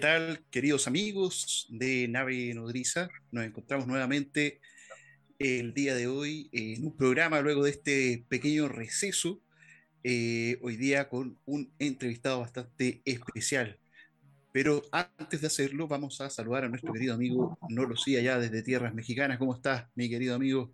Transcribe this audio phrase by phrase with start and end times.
[0.00, 3.10] ¿Qué tal, queridos amigos de Nave Nodriza?
[3.32, 4.58] Nos encontramos nuevamente
[5.38, 9.42] el día de hoy en un programa luego de este pequeño receso.
[10.02, 13.78] eh, hoy día con un entrevistado bastante especial.
[14.52, 18.62] Pero antes de hacerlo, vamos a saludar a nuestro querido amigo Nolo Sí, allá desde
[18.62, 19.36] Tierras Mexicanas.
[19.36, 20.72] ¿Cómo estás, mi querido amigo?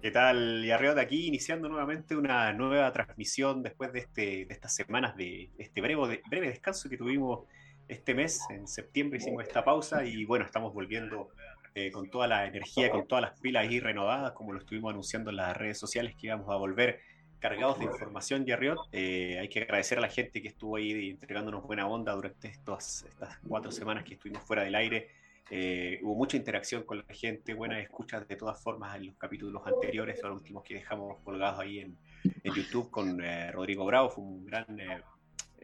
[0.00, 0.96] ¿Qué tal, Yarriot?
[0.98, 6.22] Aquí iniciando nuevamente una nueva transmisión después de, este, de estas semanas de este breve,
[6.30, 7.48] breve descanso que tuvimos
[7.92, 8.40] este mes.
[8.50, 11.28] En septiembre hicimos esta pausa y bueno, estamos volviendo
[11.74, 15.30] eh, con toda la energía, con todas las pilas ahí renovadas, como lo estuvimos anunciando
[15.30, 17.00] en las redes sociales, que íbamos a volver
[17.38, 18.78] cargados de información, Yarriot.
[18.92, 23.02] Eh, hay que agradecer a la gente que estuvo ahí entregándonos buena onda durante estos,
[23.04, 25.08] estas cuatro semanas que estuvimos fuera del aire.
[25.50, 29.60] Eh, hubo mucha interacción con la gente, buenas escuchas de todas formas en los capítulos
[29.66, 31.98] anteriores, los últimos que dejamos colgados ahí en,
[32.44, 34.08] en YouTube con eh, Rodrigo Bravo.
[34.08, 34.66] Fue un gran,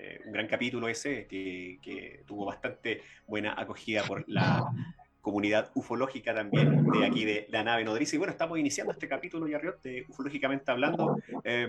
[0.00, 4.64] eh, un gran capítulo ese que, que, tuvo bastante buena acogida por la
[5.20, 8.14] comunidad ufológica también de aquí de la nave nodriza.
[8.14, 11.16] Y bueno, estamos iniciando este capítulo, Yarriot, de ufológicamente hablando.
[11.44, 11.66] Eh,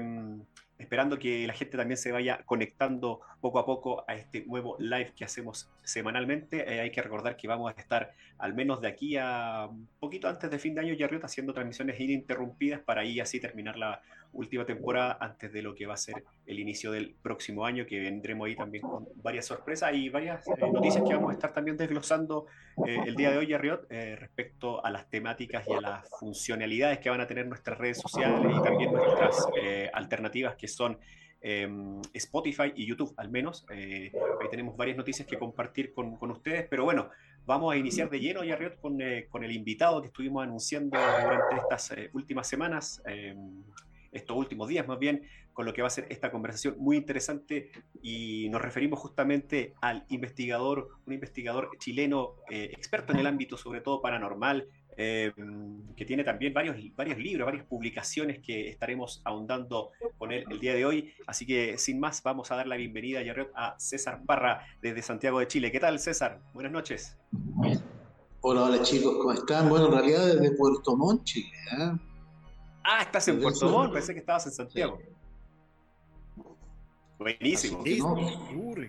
[0.80, 5.12] esperando que la gente también se vaya conectando poco a poco a este nuevo live
[5.14, 6.74] que hacemos semanalmente.
[6.74, 10.30] Eh, hay que recordar que vamos a estar al menos de aquí a un poquito
[10.30, 14.02] antes de fin de año, Yarriot, haciendo transmisiones ininterrumpidas para ahí así terminar la
[14.34, 18.00] última temporada antes de lo que va a ser el inicio del próximo año, que
[18.00, 21.78] vendremos ahí también con varias sorpresas y varias eh, noticias que vamos a estar también
[21.78, 22.46] desglosando
[22.86, 27.00] eh, el día de hoy, Yarriot, eh, respecto a las temáticas y a las funcionalidades
[27.00, 30.98] que van a tener nuestras redes sociales y también nuestras eh, alternativas que son
[31.42, 31.68] eh,
[32.14, 33.66] Spotify y YouTube al menos.
[33.72, 37.10] Eh, ahí tenemos varias noticias que compartir con, con, ustedes, pero bueno,
[37.46, 41.56] vamos a iniciar de lleno, Yarriot, con, eh, con el invitado que estuvimos anunciando durante
[41.56, 43.02] estas eh, últimas semanas,
[44.12, 47.72] estos últimos días más bien, con lo que va a ser esta conversación muy interesante
[48.02, 53.82] y nos referimos justamente al investigador, un investigador chileno eh, experto en el ámbito sobre
[53.82, 54.68] todo paranormal,
[55.02, 55.32] eh,
[55.96, 60.74] que tiene también varios, varios libros, varias publicaciones que estaremos ahondando con él el día
[60.74, 61.14] de hoy.
[61.26, 63.22] Así que sin más, vamos a dar la bienvenida
[63.56, 65.72] a César Parra desde Santiago de Chile.
[65.72, 66.42] ¿Qué tal, César?
[66.54, 67.18] Buenas noches.
[68.42, 69.70] Hola, hola chicos, ¿cómo están?
[69.70, 71.52] Bueno, en realidad desde Puerto Montt, Chile.
[71.78, 72.09] ¿eh?
[72.92, 75.00] Ah, estás en Puerto Montt, pensé que estabas en Santiago.
[75.00, 76.42] Sí.
[77.20, 77.84] Buenísimo.
[77.86, 78.16] No,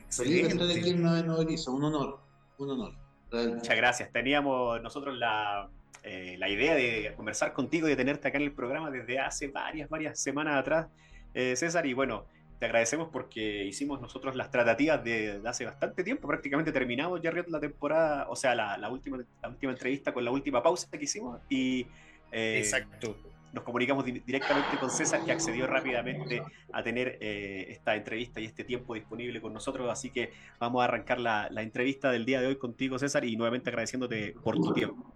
[0.08, 2.18] Feliz de estar aquí en Nodriza, un honor,
[2.56, 2.94] un honor.
[3.30, 4.10] Muchas gracias.
[4.10, 5.68] Teníamos nosotros la,
[6.02, 9.48] eh, la idea de conversar contigo y de tenerte acá en el programa desde hace
[9.48, 10.86] varias, varias semanas atrás,
[11.34, 12.24] eh, César, y bueno,
[12.58, 17.32] te agradecemos porque hicimos nosotros las tratativas de, de hace bastante tiempo, prácticamente terminamos ya
[17.32, 21.04] la temporada, o sea, la, la, última, la última entrevista con la última pausa que
[21.04, 21.86] hicimos y...
[22.32, 23.14] Eh, Exacto
[23.52, 28.44] nos comunicamos di directamente con César, que accedió rápidamente a tener eh, esta entrevista y
[28.44, 29.90] este tiempo disponible con nosotros.
[29.90, 33.36] Así que vamos a arrancar la, la, entrevista del día de hoy contigo, César, y
[33.36, 35.12] nuevamente agradeciéndote por tu tiempo.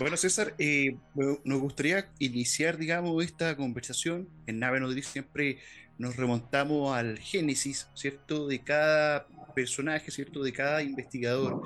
[0.00, 0.96] Bueno, César, eh,
[1.44, 4.28] nos gustaría iniciar, digamos, esta conversación.
[4.46, 5.58] En Nave Nodriz siempre
[5.98, 11.62] nos remontamos al génesis, ¿cierto?, de cada personaje, ¿cierto?, de cada investigador.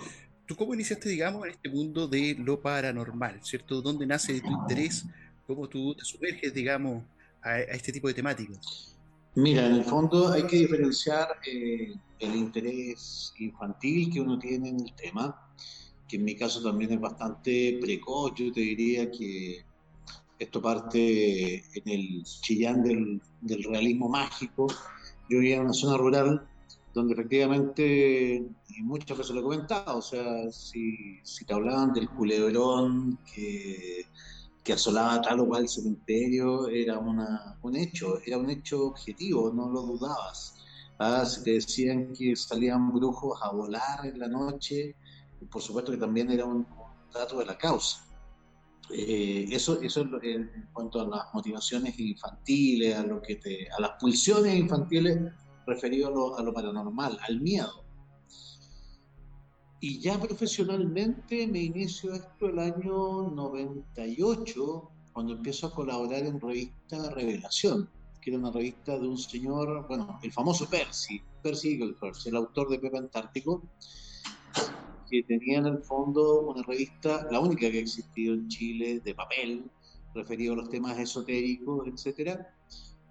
[0.46, 3.80] ¿Tú cómo iniciaste, digamos, en este mundo de lo paranormal, ¿cierto?
[3.80, 5.06] ¿Dónde nace tu interés?
[5.46, 7.02] ¿Cómo tú te sumerges, digamos,
[7.42, 8.94] a, este tipo de temáticas?
[9.36, 14.80] Mira, en el fondo hay que diferenciar eh, el interés infantil que uno tiene en
[14.80, 15.50] el tema,
[16.06, 18.34] que en mi caso también es bastante precoz.
[18.36, 19.64] Yo te diría que
[20.38, 24.66] esto parte en el chillán del, del realismo mágico.
[25.30, 26.46] Yo vivía en una zona rural
[26.94, 28.36] donde efectivamente,
[28.68, 34.06] y muchas veces lo he comentado, o sea, si, si te hablaban del culebrón que,
[34.62, 39.68] que, asolaba tal o cual cementerio, era una, un hecho, era un hecho objetivo, no
[39.68, 40.54] lo dudabas.
[41.00, 41.26] ¿ah?
[41.26, 44.94] Si te decían que salían brujos a volar en la noche,
[45.50, 46.64] por supuesto que también era un,
[47.12, 48.04] dato de la causa.
[48.90, 53.92] Eh, eso, eso en cuanto a las motivaciones infantiles, a, lo que te, a las
[53.98, 55.18] pulsiones infantiles
[55.66, 57.84] referido a lo, paranormal, al miedo.
[59.80, 67.10] Y ya profesionalmente me inicio esto el año 98, cuando empiezo a colaborar en revista
[67.10, 67.90] Revelación,
[68.20, 72.70] que era una revista de un señor, bueno, el famoso Percy, Percy Eaglehurst, el autor
[72.70, 73.62] de Pepe Antártico.
[75.10, 79.14] que tenía en el fondo una revista, la única que ha existido en Chile, de
[79.14, 79.70] papel,
[80.14, 82.53] referido a los temas esotéricos, etcétera.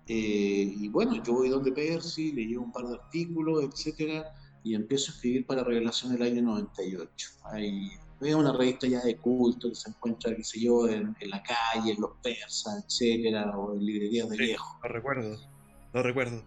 [0.07, 4.33] Eh, y bueno, yo voy donde Percy, le llevo un par de artículos, etcétera,
[4.63, 7.29] y empiezo a escribir para Revelación del año 98.
[7.45, 7.91] Hay,
[8.21, 11.93] es una revista ya de culto que se encuentra, qué sé yo, en, la calle,
[11.93, 14.79] en los persas, etcétera, o en librerías de viejo.
[14.83, 15.37] Lo recuerdo,
[15.93, 16.43] lo recuerdo.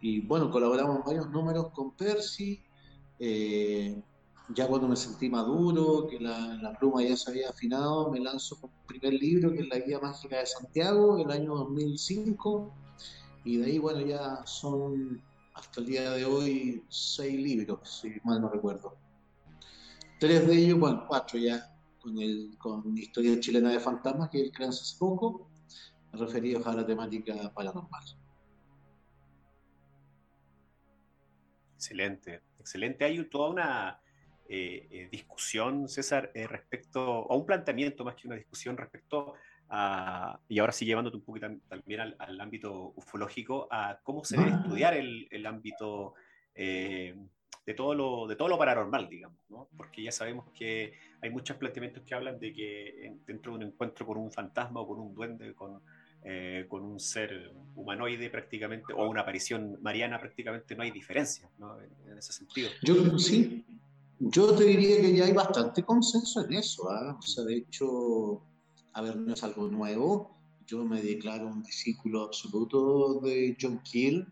[0.00, 2.62] Y bueno, colaboramos en varios números con Percy.
[3.18, 4.00] Eh,
[4.54, 8.60] ya cuando me sentí maduro, que la, la, pluma ya se había afinado, me lanzo
[8.60, 12.72] con el primer libro, que es la Guía Mágica de Santiago, el año 2005.
[13.44, 15.22] Y de ahí, bueno, ya son
[15.54, 18.96] hasta el día de hoy seis libros, si mal no recuerdo.
[20.18, 24.44] Tres de ellos, bueno, cuatro ya, con, el, con Historia Chilena de Fantasmas, que es
[24.44, 25.48] el que hace poco,
[26.12, 28.04] referidos a la temática paranormal.
[31.76, 33.04] Excelente, excelente.
[33.04, 33.99] Hay toda una
[35.10, 39.34] discusión, César, eh, respecto, a un planteamiento más que una discusión respecto
[39.68, 44.50] a, y ahora sí llevándote un poquito también al, ámbito ufológico, a cómo se debe
[44.50, 46.14] estudiar el, el ámbito
[46.54, 47.14] de,
[47.76, 49.68] todo lo, de todo lo paranormal, digamos, ¿no?
[49.76, 54.04] porque ya sabemos que hay muchos planteamientos que hablan de que dentro de un encuentro
[54.04, 55.80] con un fantasma o con un duende, con
[56.22, 61.78] eh, con un ser humanoide prácticamente, o una aparición mariana prácticamente no hay diferencia ¿no?
[61.80, 62.68] en, ese sentido.
[62.82, 63.64] Yo sí,
[64.20, 66.90] yo te diría que ya hay bastante consenso en eso.
[66.90, 67.16] ¿ah?
[67.18, 68.42] O sea, de hecho,
[68.92, 70.36] a ver, no es algo nuevo.
[70.66, 74.26] Yo me declaro un discípulo absoluto de John Keel,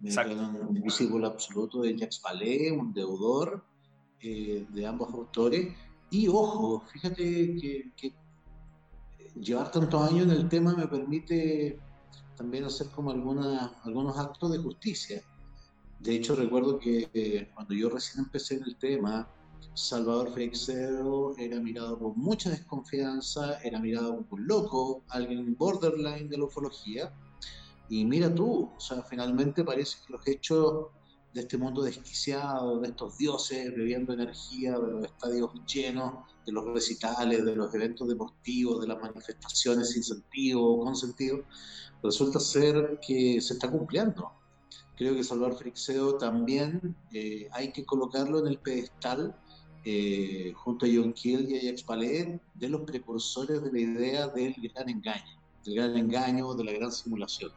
[0.00, 3.64] me declaro un discípulo absoluto de Jacques Vallée, un deudor
[4.20, 5.76] eh, de ambos autores.
[6.10, 8.14] Y ojo, fíjate que, que
[9.38, 11.78] llevar tantos años en el tema me permite
[12.36, 15.22] también hacer como alguna, algunos actos de justicia.
[16.00, 19.28] De hecho, recuerdo que eh, cuando yo recién empecé en el tema,
[19.74, 26.38] Salvador Freixedo era mirado con mucha desconfianza, era mirado como un loco, alguien borderline de
[26.38, 27.12] la ufología.
[27.88, 30.86] Y mira tú, o sea, finalmente parece que los hechos
[31.34, 36.64] de este mundo desquiciado, de estos dioses bebiendo energía, de los estadios llenos, de los
[36.66, 41.44] recitales, de los eventos deportivos, de las manifestaciones sin sentido o con sentido,
[42.02, 44.37] resulta ser que se está cumpliendo.
[44.98, 49.32] Creo que Salvador Frixeo también eh, hay que colocarlo en el pedestal
[49.84, 54.54] eh, junto a John Kiel y a Jacques de los precursores de la idea del
[54.74, 57.52] gran engaño, del gran engaño, de la gran simulación.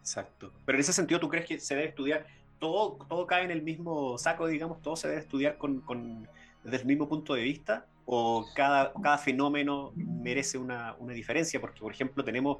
[0.00, 0.52] Exacto.
[0.66, 2.26] Pero en ese sentido, ¿tú crees que se debe estudiar?
[2.58, 6.26] Todo, todo cae en el mismo saco, digamos, todo se debe estudiar con, con
[6.64, 11.60] desde el mismo punto de vista o cada, cada fenómeno merece una, una diferencia?
[11.60, 12.58] Porque, por ejemplo, tenemos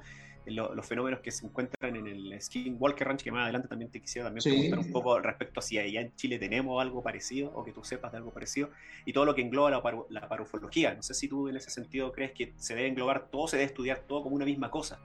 [0.50, 4.26] los fenómenos que se encuentran en el Skinwalker Ranch, que más adelante también te quisiera
[4.28, 7.72] también preguntar un poco respecto a si allá en Chile tenemos algo parecido o que
[7.72, 8.70] tú sepas de algo parecido,
[9.04, 10.94] y todo lo que engloba la, la parufología.
[10.94, 13.66] No sé si tú en ese sentido crees que se debe englobar todo, se debe
[13.66, 14.98] estudiar todo como una misma cosa.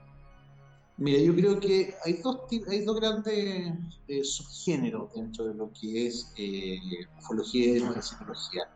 [0.96, 3.72] Mira, yo creo que hay dos, hay dos grandes
[4.06, 6.78] eh, subgéneros dentro de lo que es eh,
[7.18, 8.68] ufología y psicología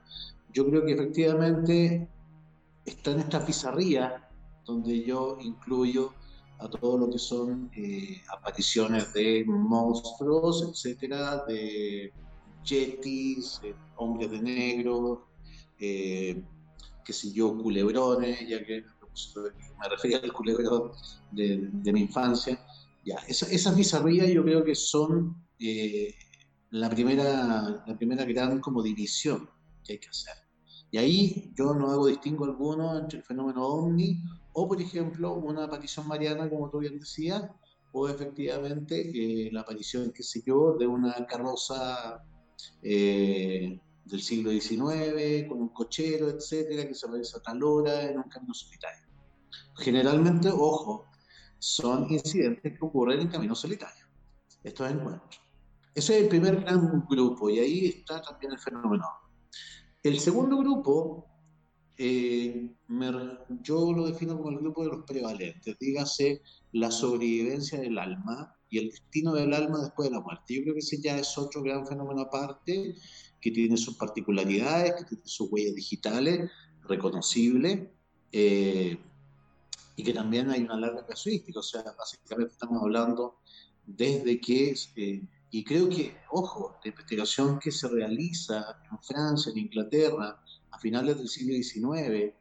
[0.53, 2.09] yo creo que efectivamente
[2.85, 4.29] está en esta pizarría
[4.65, 6.13] donde yo incluyo
[6.59, 12.13] a todo lo que son eh, apariciones de monstruos, etcétera, de
[12.65, 13.61] yetis,
[13.97, 15.29] hombres de negro,
[15.79, 16.43] eh,
[17.05, 18.85] qué sé yo, culebrones, ya que
[19.81, 20.93] me refería al culebrón
[21.33, 22.59] de, mi infancia.
[23.05, 26.15] Ya, esa, esas bizarrías yo creo que son eh,
[26.71, 29.49] la, primera, la primera gran como división
[29.85, 30.35] que hay que hacer.
[30.91, 34.23] Y ahí yo no hago distingo alguno entre el fenómeno ovni
[34.59, 37.49] o, por ejemplo, una aparición mariana, como tú bien decías,
[37.93, 42.25] o efectivamente eh, la aparición, qué sé yo, de una carroza
[42.83, 48.17] eh, del siglo XIX, con un cochero, etcétera, que se aparece a tal hora en
[48.19, 49.07] un camino solitario.
[49.77, 51.07] Generalmente, ojo,
[51.61, 54.07] son incidentes que ocurren en camino solitario.
[54.65, 55.41] Estos encuentros.
[55.95, 59.07] Ese es el primer gran grupo, y ahí está también el fenómeno.
[60.03, 61.29] El segundo grupo,
[61.99, 62.71] eh,
[63.63, 66.41] yo lo defino como el grupo de los prevalentes, dígase
[66.73, 70.55] la sobrevivencia del alma y el destino del alma después de la muerte.
[70.55, 72.95] Yo creo que ese ya es otro gran fenómeno aparte,
[73.41, 76.51] que tiene sus particularidades, que tiene sus huellas digitales
[76.87, 77.89] reconocibles,
[78.31, 78.99] eh,
[79.97, 83.39] y que también hay una larga casuística, o sea, básicamente estamos hablando
[83.85, 84.75] desde que...
[84.97, 90.39] Eh, y creo que, ojo, la investigación que se realiza en Francia, en Inglaterra,
[90.81, 92.35] finales del siglo XIX,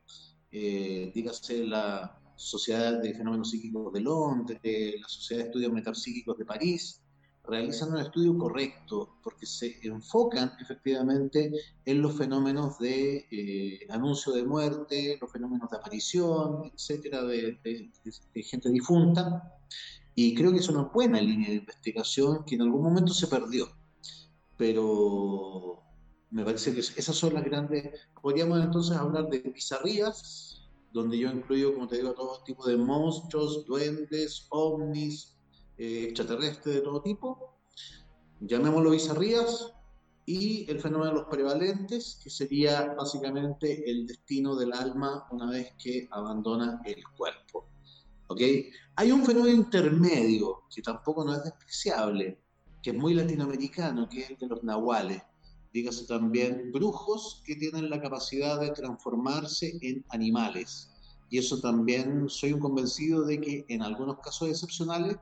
[0.52, 6.46] eh, dígase la Sociedad de Fenómenos Psíquicos de Londres, la Sociedad de Estudios Metapsíquicos de
[6.46, 7.02] París,
[7.48, 11.52] realizan un estudio correcto, porque se enfocan efectivamente
[11.86, 17.58] en los fenómenos de eh, anuncio de muerte, los fenómenos de aparición, etcétera, de,
[18.44, 19.54] gente difunta.
[20.14, 23.68] Y creo que es una buena línea de investigación que en algún momento se perdió.
[24.58, 25.84] Pero
[26.32, 27.90] me parece que esas son las grandes.
[28.22, 33.66] Podríamos entonces hablar de pizarrías, donde yo incluyo, como te digo, todo tipo de monstruos,
[33.66, 35.38] duendes, ovnis,
[35.78, 37.56] eh, extraterrestre de todo tipo,
[38.42, 39.74] llamémoslo bizarrías,
[40.28, 45.74] y el fenómeno de los prevalentes, que sería básicamente el destino del alma una vez
[45.82, 47.70] que abandona el cuerpo.
[48.28, 48.42] ¿Ok?
[48.98, 52.42] Hay un fenómeno intermedio que tampoco no es despreciable,
[52.84, 55.22] que es muy latinoamericano, que es el de los nahuales.
[55.78, 60.90] Dígase también brujos que tienen la capacidad de transformarse en animales.
[61.30, 65.18] Y eso también soy un convencido de que en algunos casos excepcionales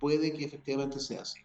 [0.00, 1.40] puede que efectivamente sea así.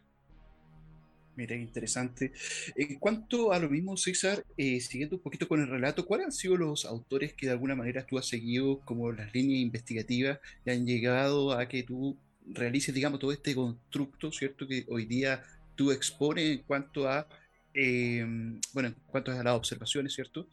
[1.35, 2.31] Mira, interesante.
[2.77, 6.31] En cuanto a lo mismo, César, eh, siguiendo un poquito con el relato, ¿cuáles han
[6.31, 10.71] sido los autores que de alguna manera tú has seguido como las líneas investigativas que
[10.71, 14.65] han llegado a que tú realices, digamos, todo este constructo, ¿cierto?
[14.65, 15.43] Que hoy día
[15.75, 17.27] tú expones en cuanto a,
[17.73, 20.47] em, bueno, en cuanto a las observaciones, ¿cierto?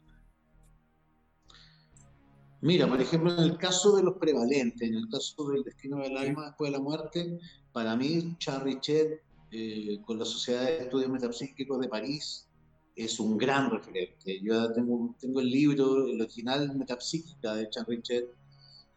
[2.62, 6.16] Mira, por ejemplo, en el caso de los prevalentes, en el caso del destino del
[6.16, 7.38] alma después de la muerte,
[7.72, 12.46] para mí, Charles Richet, eh, con la Sociedad de Estudios Metapsíquicos de París,
[12.94, 14.40] es un gran referente.
[14.42, 18.28] Yo tengo, tengo el libro, el original Metapsíquica de Charles Richet,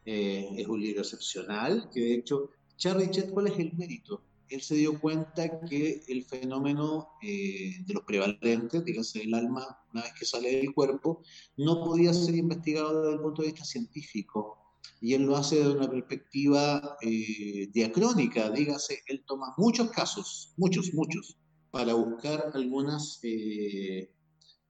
[0.06, 4.22] eh, es un libro excepcional, que de hecho, Charles ¿cuál es el mérito?
[4.50, 10.04] Él se dio cuenta que el fenómeno eh, de los prevalentes, dígase el alma, una
[10.04, 11.24] vez que sale del cuerpo,
[11.58, 14.64] no podía ser investigado desde el punto de vista científico
[15.04, 20.94] y él lo hace desde una perspectiva eh, diacrónica, dígase, él toma muchos casos, muchos,
[20.94, 21.38] muchos,
[21.72, 24.14] para buscar algunas, eh,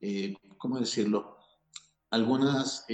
[0.01, 1.37] eh, ¿cómo decirlo?
[2.09, 2.85] Algunas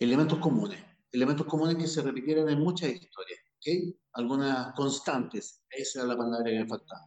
[0.00, 0.82] elementos comunes,
[1.12, 3.96] elementos comunes que se repitieron en muchas historias, ¿okay?
[4.14, 7.06] algunas constantes, esa era la palabra que me faltaba.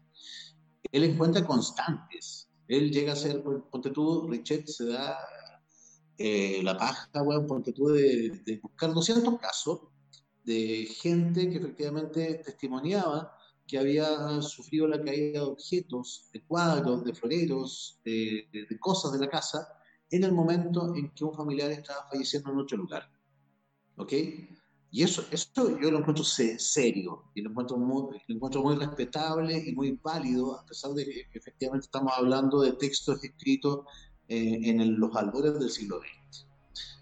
[0.91, 5.17] Él encuentra constantes, él llega a ser, ponte tú, Richet se da
[6.17, 9.81] eh, la paja, bueno, porque tuve de, buscar 200 casos
[10.45, 13.35] de gente que efectivamente testimoniaba
[13.67, 18.47] que había sufrido la caída de objetos, de cuadros, de floreros, de,
[18.79, 19.67] cosas de la casa,
[20.09, 23.09] en el momento en que un familiar estaba falleciendo en otro lugar.
[23.97, 24.13] ¿Ok?
[24.91, 29.57] Y eso, eso yo lo encuentro serio, y lo encuentro, muy, lo encuentro muy respetable
[29.65, 33.79] y muy válido, a pesar de que efectivamente estamos hablando de textos escritos
[34.27, 36.47] eh, en los albores del siglo XX.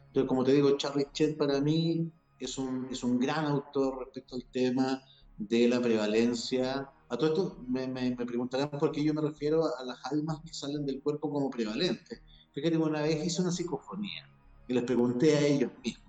[0.08, 4.36] Entonces, como te digo, Charlie Chet para mí es un, es un gran autor respecto
[4.36, 5.02] al tema
[5.38, 6.90] de la prevalencia.
[7.10, 10.54] A todo esto me, me, preguntarán por qué yo me refiero a las almas que
[10.54, 12.22] salen del cuerpo como prevalentes.
[12.54, 14.30] Fíjate, una vez hice una psicofonía
[14.68, 16.03] y les pregunté a ellos mismos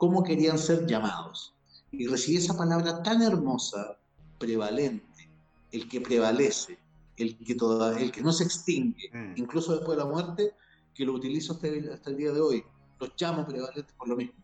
[0.00, 1.54] cómo querían ser llamados.
[1.92, 3.98] Y recibí esa palabra tan hermosa,
[4.38, 5.28] prevalente,
[5.72, 6.78] el que prevalece,
[7.18, 9.34] el que, toda, el que no se extingue, mm.
[9.36, 10.54] incluso después de la muerte,
[10.94, 12.64] que lo utilizo hasta el, día de hoy.
[12.98, 14.42] Los llamo prevalentes por lo mismo.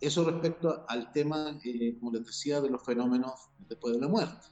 [0.00, 4.48] Eso respecto al tema, eh, como les decía, de los fenómenos después de la muerte,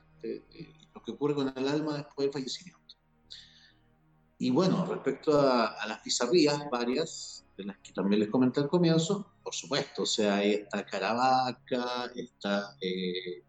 [0.94, 2.94] lo que ocurre con el alma después del fallecimiento.
[4.38, 9.26] Y bueno, respecto a, las pizarrías, varias, de las que también les comenté al comienzo,
[9.42, 13.44] por supuesto, o sea, está Caravaca, está eh,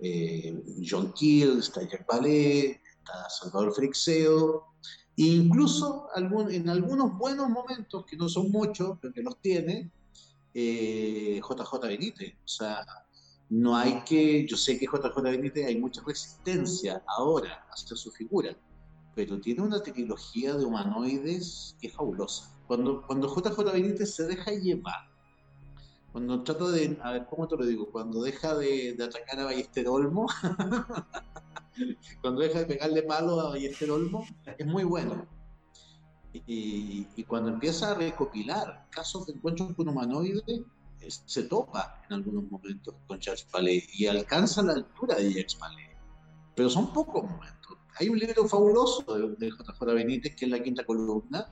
[0.00, 2.80] eh, John Keel, está Jack Ballet,
[3.28, 4.74] Salvador Frixeo,
[5.16, 9.90] incluso algún, en algunos buenos momentos, que no son muchos, pero que los tiene,
[10.52, 11.40] JJ eh,
[11.82, 12.34] Benítez.
[12.44, 12.84] O sea,
[13.50, 18.56] no hay que, yo sé que JJ Benítez hay mucha resistencia ahora hacia su figura,
[19.14, 22.55] pero tiene una tecnología de humanoides que es fabulosa.
[22.66, 25.08] Cuando, cuando JJ Benítez se deja llevar,
[26.12, 27.90] cuando trata de, a ver, ¿cómo te lo digo?
[27.90, 30.26] Cuando deja de, de atacar a Ballester Olmo,
[32.22, 34.26] cuando deja de pegarle palo a Ballester Olmo,
[34.58, 35.26] es muy bueno.
[36.46, 40.42] Y, cuando empieza a recopilar casos de encuentros con humanoides,
[41.08, 45.90] se topa en algunos momentos con Charles Palais y alcanza la altura de Jacques Palais.
[46.54, 47.78] Pero son pocos momentos.
[47.98, 49.02] Hay un libro fabuloso
[49.38, 51.48] de, JJ Benítez, que es La Quinta Columna.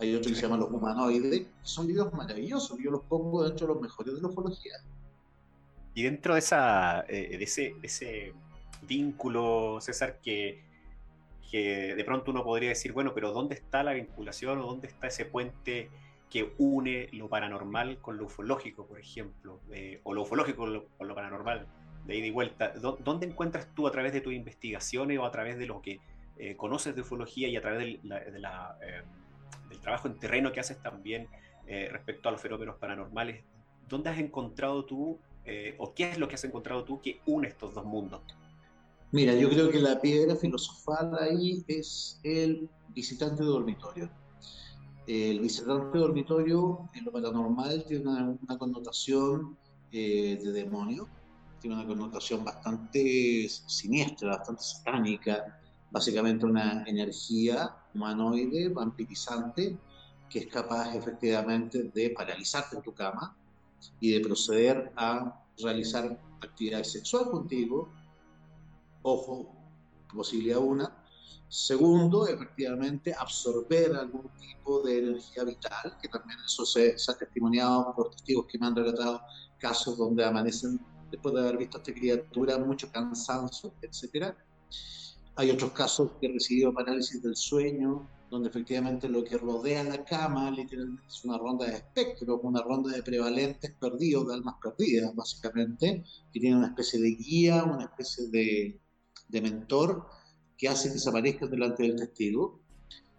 [0.00, 1.46] Hay otro que se llama Los Humanoides.
[1.62, 2.78] Son libros maravillosos.
[2.82, 4.72] Yo los pongo dentro de los mejores de la ufología.
[5.94, 8.32] Y dentro de, esa, eh, de ese, de ese
[8.82, 10.62] vínculo, César, que,
[11.50, 15.08] que de pronto uno podría decir, bueno, pero ¿dónde está la vinculación o dónde está
[15.08, 15.90] ese puente
[16.30, 20.62] que une lo paranormal con lo ufológico, por ejemplo, eh, o lo ufológico
[20.96, 21.66] con lo, paranormal?
[22.06, 22.72] de ida y vuelta.
[22.78, 26.00] ¿Dónde encuentras tú a través de tus investigaciones o a través de lo que
[26.38, 29.02] eh, conoces de ufología y a través del, eh,
[29.68, 31.28] del trabajo en terreno que haces también
[31.66, 33.44] eh, respecto a los fenómenos paranormales?
[33.88, 35.18] ¿Dónde has encontrado tú
[35.78, 38.20] o qué es lo que has encontrado tú que une estos dos mundos?
[39.10, 44.08] Mira, yo creo que la piedra filosofal ahí es el visitante de dormitorio.
[45.08, 49.56] El visitante de dormitorio en lo paranormal tiene una, connotación
[49.90, 51.08] de demonio,
[51.60, 55.59] tiene una connotación bastante siniestra, bastante satánica,
[55.90, 59.78] básicamente una energía humanoide, vampirizante,
[60.28, 63.36] que es capaz efectivamente de paralizarte en tu cama
[63.98, 67.88] y de proceder a realizar actividad sexual contigo.
[69.02, 69.52] Ojo,
[70.14, 70.96] posibilidad una.
[71.48, 77.92] Segundo, efectivamente, absorber algún tipo de energía vital, que también eso se, se ha testimoniado
[77.96, 79.20] por testigos que me han relatado
[79.58, 80.80] casos donde amanecen
[81.10, 84.34] después de haber visto a esta criatura, mucho cansancio, etc.
[85.40, 90.04] Hay otros casos que he recibido parálisis del sueño, donde efectivamente lo que rodea la
[90.04, 95.14] cama literalmente es una ronda de espectros, una ronda de prevalentes perdidos, de almas perdidas,
[95.14, 98.78] básicamente, que tiene una especie de guía, una especie de,
[99.40, 100.06] mentor
[100.58, 102.60] que hace que desaparezcan delante del testigo.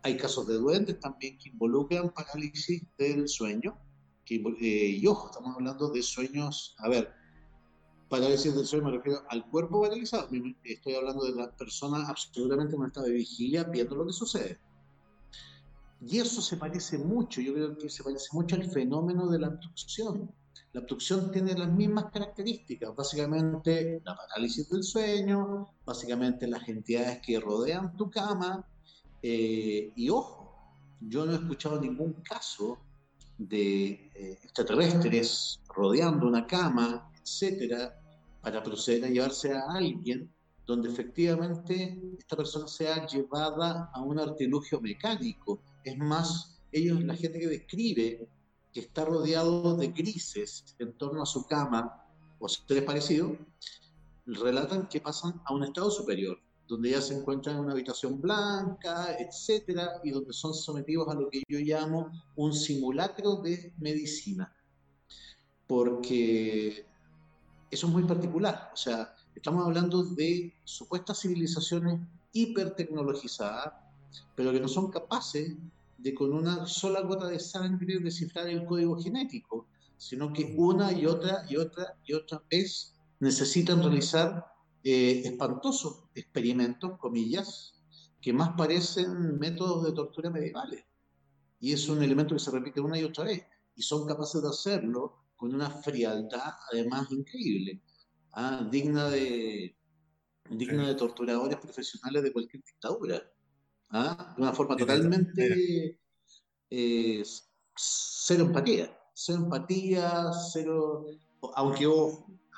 [0.03, 3.79] Hay casos de duendes también que involucran parálisis del sueño.
[4.25, 7.20] Que, eh, y ojo, estamos hablando de sueños, a ver,
[8.11, 10.27] parálisis del sueño me refiero al cuerpo paralizado.
[10.65, 14.59] Estoy hablando de la persona absolutamente en un estado de vigilia viendo lo que sucede.
[16.05, 19.47] Y eso se parece mucho, yo creo que se parece mucho al fenómeno de la
[19.47, 20.29] abducción.
[20.73, 27.39] La abducción tiene las mismas características, básicamente la parálisis del sueño, básicamente las entidades que
[27.39, 28.67] rodean tu cama.
[29.21, 30.53] Eh, y ojo,
[30.99, 32.77] yo no he escuchado ningún caso
[33.37, 38.00] de eh, extraterrestres rodeando una cama, etcétera,
[38.41, 40.29] para proceder a llevarse a alguien
[40.65, 45.61] donde efectivamente esta persona sea llevada a un artilugio mecánico.
[45.83, 48.27] Es más, ellos, la gente que describe
[48.71, 52.05] que está rodeado de grises en torno a su cama
[52.39, 53.33] o seres parecidos,
[54.25, 59.17] relatan que pasan a un estado superior, donde ya se encuentran en una habitación blanca,
[59.19, 64.55] etcétera, y donde son sometidos a lo que yo llamo un simulacro de medicina.
[65.67, 66.85] Porque
[67.71, 68.69] eso es muy particular.
[68.73, 71.99] O sea, estamos hablando de supuestas civilizaciones
[72.33, 73.73] hipertecnologizadas,
[74.35, 75.55] pero que no son capaces
[75.97, 81.05] de con una sola gota de sangre descifrar el código genético, sino que una y
[81.05, 84.45] otra y otra y otra vez necesitan realizar
[84.83, 87.75] eh, espantosos experimentos, comillas,
[88.19, 90.83] que más parecen métodos de tortura medievales.
[91.59, 93.45] Y es un elemento que se repite una y otra vez.
[93.75, 97.81] Y son capaces de hacerlo con una frialdad además increíble,
[98.33, 98.63] ¿ah?
[98.69, 99.75] digna, de,
[100.51, 103.23] digna de torturadores profesionales de cualquier dictadura,
[103.89, 104.35] ¿ah?
[104.37, 105.97] de una forma totalmente
[106.69, 107.23] eh,
[107.75, 111.07] cero empatía, cero empatía, cero,
[111.55, 111.87] aunque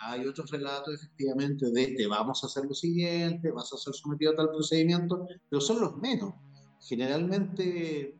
[0.01, 4.33] hay otros relatos efectivamente de te vamos a hacer lo siguiente, vas a ser sometido
[4.33, 6.33] a tal procedimiento, pero son los menos.
[6.81, 8.19] Generalmente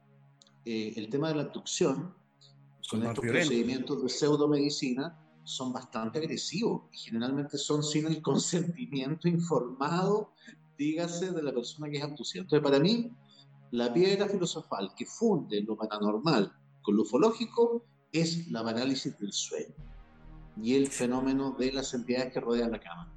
[0.64, 2.23] eh, el tema de la abducción
[2.84, 10.34] son estos procedimientos de pseudomedicina son bastante agresivos y generalmente son sin el consentimiento informado,
[10.78, 12.42] dígase, de la persona que es abducida.
[12.44, 13.12] Entonces, para mí,
[13.72, 19.74] la piedra filosofal que funde lo paranormal con lo ufológico es la parálisis del sueño
[20.62, 23.12] y el fenómeno de las entidades que rodean la cama.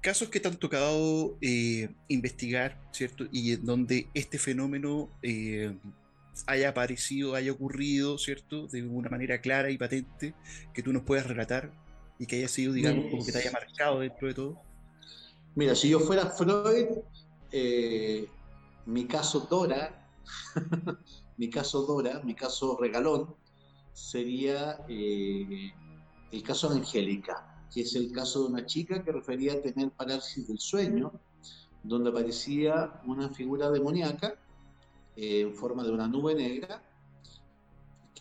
[0.00, 3.26] Casos que te han tocado eh, investigar, ¿cierto?
[3.30, 5.76] Y donde este fenómeno eh,
[6.46, 8.66] haya aparecido, haya ocurrido, ¿cierto?
[8.68, 10.34] De una manera clara y patente,
[10.72, 11.72] que tú nos puedas relatar
[12.18, 14.62] y que haya sido, digamos, como que te haya marcado dentro de todo.
[15.54, 16.98] Mira, si yo fuera Freud,
[17.50, 18.28] eh,
[18.86, 20.06] mi caso Dora,
[21.36, 23.34] mi caso Dora, mi caso regalón,
[23.92, 25.72] sería eh,
[26.30, 29.90] el caso de Angélica, que es el caso de una chica que refería a tener
[29.90, 31.12] parálisis del sueño,
[31.82, 34.38] donde aparecía una figura demoníaca
[35.16, 36.82] en forma de una nube negra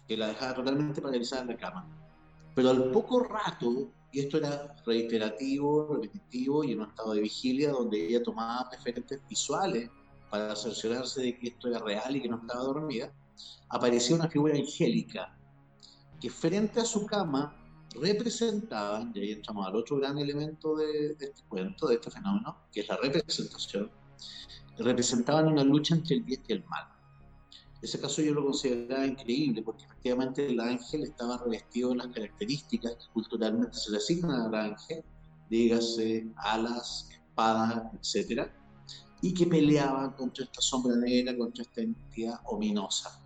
[0.08, 1.88] que la dejaba totalmente paralizada en la cama.
[2.56, 7.72] Pero al poco rato, y esto era reiterativo, repetitivo y en un estado de vigilia
[7.72, 9.90] donde ella tomaba referentes visuales
[10.30, 13.12] para cerciorarse de que esto era real y que no estaba dormida,
[13.70, 15.36] apareció una figura angélica
[16.20, 17.56] que frente a su cama
[17.96, 22.58] representaba, y ahí entramos al otro gran elemento de, de este cuento, de este fenómeno,
[22.72, 23.90] que es la representación,
[24.84, 26.88] representaban una lucha entre el bien y el mal.
[27.82, 32.96] Ese caso yo lo consideraba increíble porque efectivamente el ángel estaba revestido de las características
[32.96, 35.04] que culturalmente se le asignan al ángel
[35.50, 38.54] dígase alas, espadas, etcétera,
[39.22, 43.20] y que peleaban contra esta sombra negra, contra esta entidad ominosa.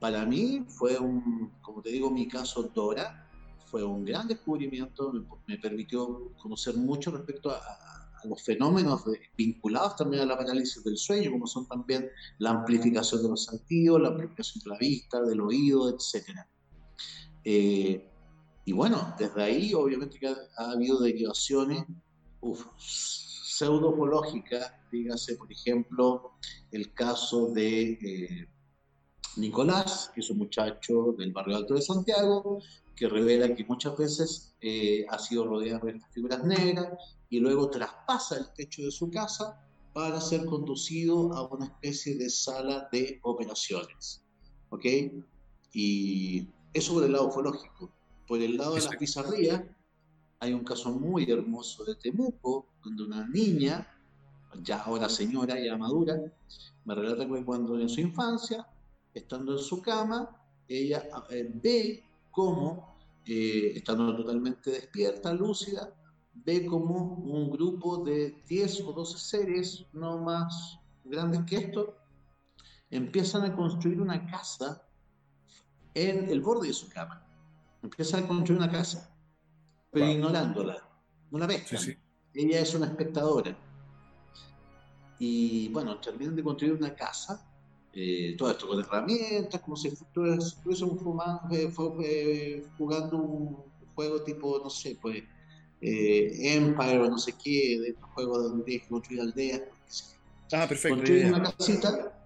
[0.00, 3.24] Para mí fue un, como te digo, mi caso Dora,
[3.66, 5.12] fue un gran descubrimiento,
[5.46, 9.04] me, permitió conocer mucho respecto a, los fenómenos
[9.36, 14.00] vinculados también a la parálisis del sueño, como son también la amplificación de los sentidos,
[14.00, 16.46] la amplificación de la vista, del oído, etc.
[17.44, 18.08] Eh,
[18.64, 21.84] y bueno, desde ahí obviamente que ha, habido derivaciones
[22.76, 26.32] pseudopológicas, dígase por ejemplo
[26.70, 28.48] el caso de eh,
[29.36, 32.60] Nicolás, que es un muchacho del barrio alto de Santiago,
[32.98, 37.70] que revela que muchas veces eh, ha sido rodeado de estas figuras negras y luego
[37.70, 43.20] traspasa el techo de su casa para ser conducido a una especie de sala de
[43.22, 44.24] operaciones.
[44.70, 44.84] ¿Ok?
[45.72, 47.92] Y eso por el lado ufológico.
[48.26, 49.62] Por el lado de las pizarrías,
[50.40, 53.86] hay un caso muy hermoso de Temuco, donde una niña,
[54.62, 56.16] ya ahora señora, ya madura,
[56.84, 58.66] me relata que cuando en su infancia,
[59.14, 60.30] estando en su cama,
[60.68, 62.07] ella eh, ve
[62.38, 62.96] cómo,
[63.26, 65.92] eh, estando totalmente despierta, lúcida,
[66.34, 71.96] ve como un grupo de 10 o 12 seres, no más grandes que esto,
[72.90, 74.86] empiezan a construir una casa
[75.94, 77.26] en el borde de su cama.
[77.82, 79.12] Empiezan a construir una casa,
[79.90, 80.76] pero ignorándola,
[81.32, 81.64] no la ven.
[82.34, 83.58] Ella es una espectadora.
[85.18, 87.47] Y bueno, terminan de construir una casa
[88.00, 90.88] eh, todo esto con herramientas, como si estuviesen
[91.50, 91.72] eh,
[92.04, 93.56] eh, jugando un
[93.96, 95.24] juego tipo, no sé, pues
[95.80, 99.62] Empire o no sé qué, de estos juegos donde tienes que construir aldeas.
[100.52, 100.96] Ah, perfecto.
[100.96, 102.24] Construyen una casita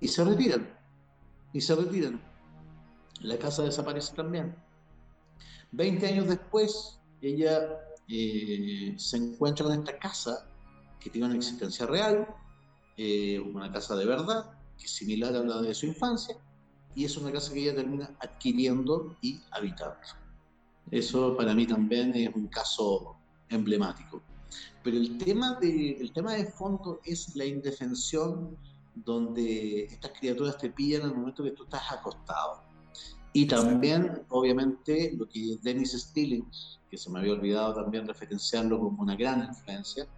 [0.00, 0.78] y se retiran.
[1.52, 2.22] Y se retiran.
[3.22, 4.54] La casa desaparece también.
[5.72, 10.46] Veinte años después, ella se encuentra con esta casa
[11.00, 12.28] que tiene una existencia real,
[13.52, 16.36] una casa de verdad, que es similar a la de su infancia,
[16.94, 19.96] y es una casa que ella termina adquiriendo y habitando.
[20.90, 23.16] Eso para mí también es un caso
[23.48, 24.22] emblemático.
[24.82, 28.56] Pero el tema de, el tema de fondo es la indefensión
[28.94, 32.62] donde estas criaturas te pillan en el momento que tú estás acostado.
[33.32, 39.02] Y también, obviamente, lo que Dennis Stillings, que se me había olvidado también referenciarlo como
[39.02, 40.08] una gran influencia,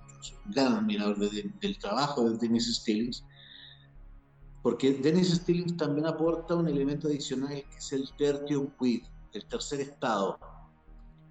[0.46, 3.24] un gran admirador del trabajo de Dennis Stillings,
[4.62, 9.80] porque Dennis Stillings también aporta un elemento adicional que es el tertium quid, el tercer
[9.80, 10.38] estado.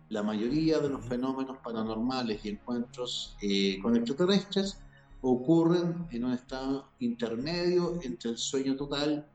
[0.09, 4.79] La mayoría de los fenómenos paranormales y encuentros eh, con extraterrestres
[5.21, 9.29] ocurren en un estado intermedio entre el sueño total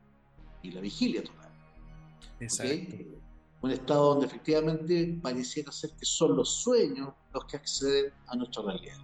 [0.61, 1.51] y la vigilia total.
[2.41, 2.95] Exacto.
[3.61, 8.63] Un estado donde efectivamente pareciera ser que son los sueños los que acceden a nuestra
[8.63, 8.97] realidad.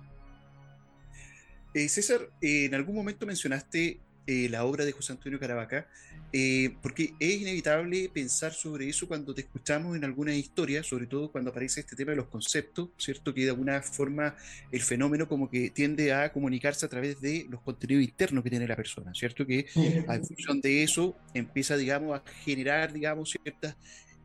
[1.73, 5.87] Eh, César, en algún momento mencionaste eh, la obra de José Antonio Caravaca,
[6.33, 11.31] eh, porque es inevitable pensar sobre eso cuando te escuchamos en alguna historia, sobre todo
[11.31, 13.33] cuando aparece este tema de los conceptos, ¿cierto?
[13.33, 14.35] Que de alguna forma
[14.71, 18.67] el fenómeno como que tiende a comunicarse a través de los contenidos internos que tiene
[18.67, 19.45] la persona, ¿cierto?
[19.45, 19.65] Que
[20.07, 23.75] a función de eso empieza, digamos, a generar, digamos, ciertas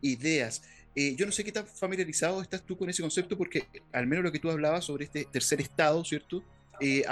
[0.00, 0.62] ideas.
[0.94, 4.24] Eh, yo no sé qué tan familiarizado estás tú con ese concepto, porque al menos
[4.24, 6.42] lo que tú hablabas sobre este tercer estado, ¿cierto?
[6.80, 7.04] Eh,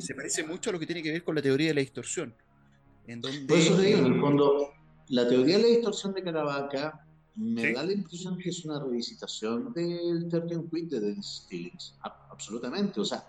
[0.00, 2.34] se parece mucho a lo que tiene que ver con la teoría de la distorsión.
[3.06, 3.46] En donde...
[3.46, 4.72] Por eso te digo, en el fondo,
[5.08, 9.72] la teoría de la distorsión de Caravaca me da la impresión que es una revisitación
[9.72, 11.96] del Tertium Quid de Dennis Stillings.
[12.30, 13.00] absolutamente.
[13.00, 13.26] O sea,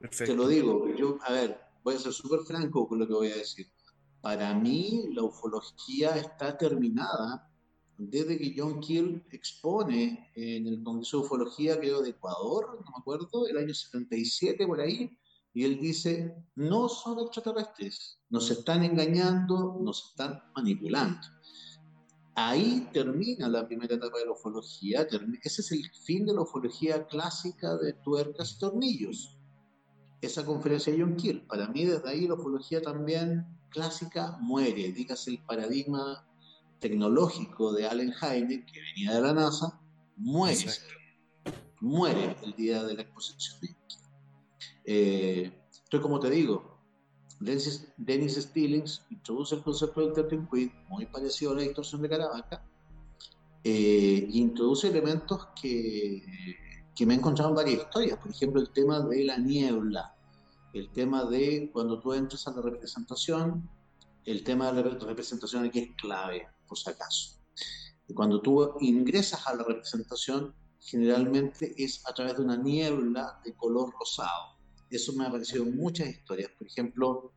[0.00, 3.30] te lo digo, yo, a ver, voy a ser súper franco con lo que voy
[3.30, 3.68] a decir.
[4.20, 7.48] Para mí, la ufología está terminada
[7.98, 12.98] desde que John Keel expone en el Congreso de Ufología, creo, de Ecuador, no me
[12.98, 15.16] acuerdo, el año 77 por ahí,
[15.54, 21.26] y él dice, no son extraterrestres, nos están engañando, nos están manipulando.
[22.34, 25.06] Ahí termina la primera etapa de la ufología,
[25.42, 29.38] ese es el fin de la ufología clásica de tuercas y tornillos.
[30.20, 35.30] Esa conferencia de John Keel, para mí desde ahí la ufología también clásica muere, dígase
[35.30, 36.26] el paradigma
[36.78, 39.80] tecnológico de Allen Hynek, que venía de la NASA,
[40.16, 40.66] muere.
[41.80, 43.76] Muere el día de la exposición de
[44.86, 45.52] eh,
[45.84, 46.78] entonces, como te digo,
[47.40, 52.08] Dennis, Dennis Stillings introduce el concepto del tertium quid, muy parecido a la distorsión de
[52.08, 52.64] Caravaca,
[53.64, 56.24] eh, introduce elementos que,
[56.94, 58.18] que me he encontrado en varias historias.
[58.18, 60.14] Por ejemplo, el tema de la niebla,
[60.72, 63.68] el tema de cuando tú entras a la representación,
[64.24, 67.40] el tema de la representación aquí es clave por si acaso.
[68.08, 73.54] Y cuando tú ingresas a la representación, generalmente es a través de una niebla de
[73.54, 74.56] color rosado.
[74.88, 76.50] Eso me ha parecido en muchas historias.
[76.56, 77.32] Por ejemplo,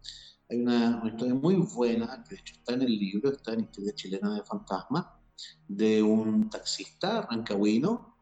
[0.50, 3.94] hay una, historia muy buena, que de hecho está en el libro, está en Historia
[3.96, 5.20] Chilena de Fantasma,
[5.68, 8.16] de un taxista rancagüino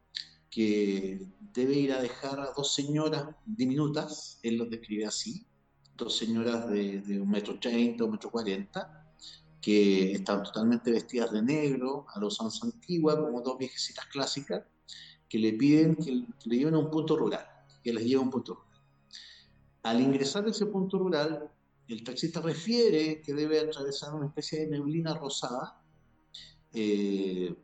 [0.49, 5.45] que debe ir a dejar a dos señoras diminutas, él los describe así,
[5.95, 9.06] dos señoras de, de un metro treinta, un metro cuarenta,
[9.61, 14.63] que están totalmente vestidas de negro, a los usanza antigua, como dos viejecitas clásicas,
[15.27, 17.45] que le piden que, le lleven a un punto rural,
[17.83, 18.81] que les lleve a un punto rural.
[19.83, 21.51] Al ingresar a ese punto rural,
[21.87, 25.81] el taxista refiere que debe atravesar una especie de neblina rosada
[26.73, 27.55] eh,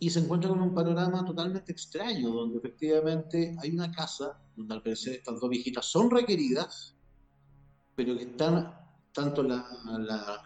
[0.00, 4.82] y se encuentra con un panorama totalmente extraño, donde efectivamente hay una casa donde al
[4.82, 6.94] parecer estas dos viejitas son requeridas,
[7.94, 8.77] pero que están
[9.18, 9.66] tanto la,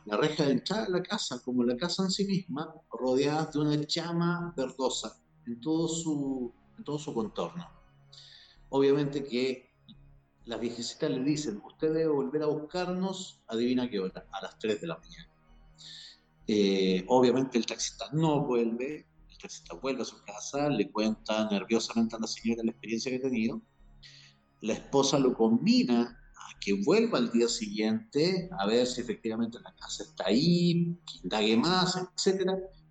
[0.06, 3.58] la, reja de entrada a la casa como la casa en sí misma rodeadas de
[3.58, 7.68] una llama verdosa en todo su, en todo su contorno.
[8.70, 9.74] Obviamente que
[10.46, 14.80] las viejecitas le dicen, usted debe volver a buscarnos, adivina qué hora, a las 3
[14.80, 15.30] de la mañana.
[16.46, 22.16] Eh, obviamente el taxista no vuelve, el taxista vuelve a su casa, le cuenta nerviosamente
[22.16, 23.60] a la señora la experiencia que ha tenido.
[24.62, 26.21] La esposa lo combina
[26.60, 31.56] que vuelva al día siguiente a ver si efectivamente la casa está ahí, que indague
[31.56, 32.50] más, etc.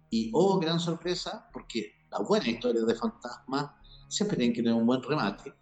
[0.09, 3.71] Y, oh, gran sorpresa, porque las buenas historias de fantasmas
[4.09, 5.53] siempre tienen que tener un buen remate.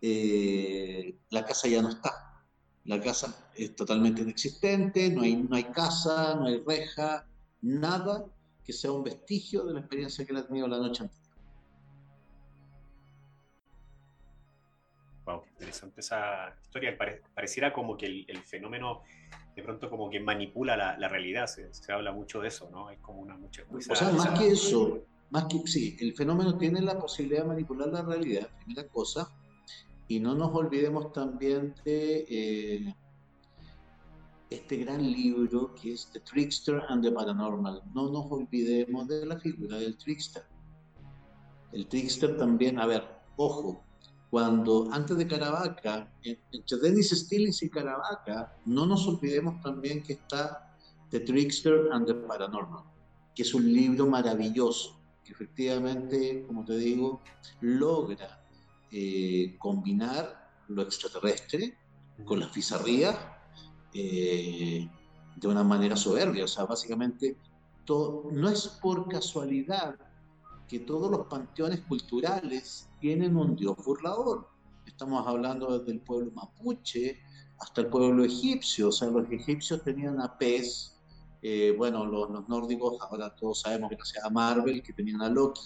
[0.00, 2.44] Eh, la casa ya no está.
[2.84, 7.26] La casa es totalmente inexistente, no hay, no hay casa, no hay reja,
[7.60, 8.24] nada
[8.64, 11.21] que sea un vestigio de la experiencia que él ha tenido la noche anterior.
[15.24, 16.96] Wow, qué interesante esa historia.
[17.34, 19.02] pareciera como que el, fenómeno
[19.54, 21.46] de pronto como que manipula la, realidad.
[21.46, 22.88] Se, habla mucho de eso, ¿no?
[22.88, 23.62] Hay como una mucha.
[23.70, 27.88] o sea, más que eso, más que sí, el fenómeno tiene la posibilidad de manipular
[27.88, 29.30] la realidad, primera cosa.
[30.08, 32.94] Y no nos olvidemos también de eh,
[34.50, 37.82] este gran libro que es The Trickster and the Paranormal.
[37.94, 40.42] No nos olvidemos de la figura del trickster.
[41.72, 43.02] El trickster también, a ver,
[43.36, 43.82] ojo,
[44.32, 50.74] cuando antes de Caravaca, entre Dennis Stillings y Caravaca, no nos olvidemos también que está
[51.10, 52.82] The Trickster and the Paranormal,
[53.34, 57.20] que es un libro maravilloso, que efectivamente, como te digo,
[57.60, 58.42] logra
[58.90, 61.76] eh, combinar lo extraterrestre
[62.24, 63.14] con las pizarrías
[63.92, 64.88] eh,
[65.36, 66.44] de una manera soberbia.
[66.44, 67.36] O sea, básicamente,
[67.86, 69.94] no es por casualidad
[70.72, 74.48] que todos los panteones culturales tienen un dios burlador.
[74.86, 77.20] Estamos hablando desde el pueblo mapuche
[77.60, 78.88] hasta el pueblo egipcio.
[78.88, 80.98] O sea, los egipcios tenían a Pez,
[81.42, 85.60] eh, bueno, los, los, nórdicos, ahora todos sabemos gracias a Marvel, que tenían a Loki,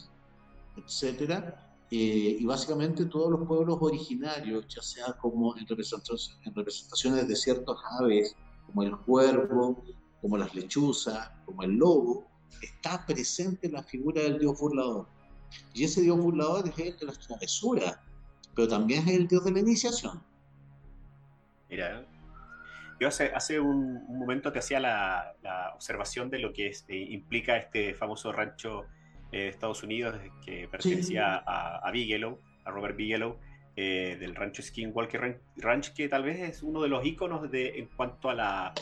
[0.77, 7.79] etcétera eh, y básicamente todos los pueblos originarios, ya sea como en representaciones, de ciertos
[8.01, 8.35] aves,
[8.67, 9.85] como el cuervo,
[10.21, 12.27] como las lechuzas, como el lobo,
[12.63, 15.07] está presente la figura del dios burlador.
[15.75, 17.99] Y ese dios burlador es el de las travesuras,
[18.55, 20.23] pero también es el dios de la iniciación.
[21.69, 22.07] Mira,
[22.99, 25.35] yo hace, hace un, momento te hacía la,
[25.75, 28.87] observación de lo que eh, implica este famoso rancho
[29.33, 33.39] eh, Estados Unidos, que pertenecía a, Bigelow, a Robert Bigelow,
[33.77, 37.89] eh, del rancho Skinwalker Ranch, que tal vez es uno de los iconos de, en
[37.89, 38.75] cuanto a, la,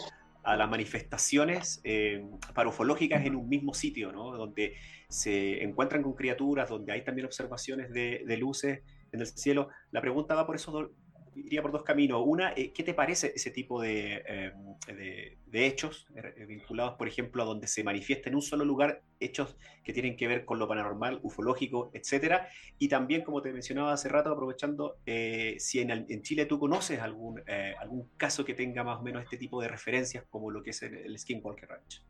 [0.44, 4.37] a las manifestaciones eh, parofológicas en un mismo sitio, ¿no?
[4.37, 4.74] donde
[5.09, 9.68] se encuentran con criaturas, donde hay también observaciones de, luces en el cielo.
[9.90, 10.90] La pregunta va por esos
[11.37, 12.23] iría por dos caminos.
[12.25, 17.42] Una, eh, ¿qué te parece ese tipo de, em, de, hechos eh, vinculados, por ejemplo,
[17.42, 20.66] a donde se manifiesta en un solo lugar hechos que tienen que ver con lo
[20.68, 22.49] paranormal, ufológico, etcétera?
[22.79, 27.42] Y también, como te mencionaba hace rato, aprovechando, eh, si en, Chile tú conoces algún,
[27.79, 30.83] algún caso que tenga más o menos este tipo de referencias, como lo que es
[30.83, 32.03] el, Skinwalker Ranch.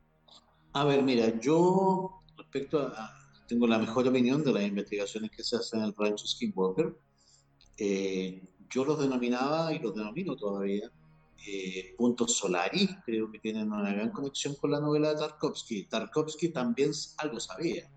[0.73, 5.55] A ver, mira, yo respecto a, tengo la mejor opinión de las investigaciones que se
[5.57, 6.95] hacen en el rancho Skinwalker.
[7.77, 8.41] Eh,
[8.75, 10.91] yo los denominaba y los denomino todavía
[11.47, 15.85] eh, puntos solaris, creo que tienen una gran conexión con la novela de Tarkovsky.
[15.85, 17.89] Tarkovsky también algo sabía.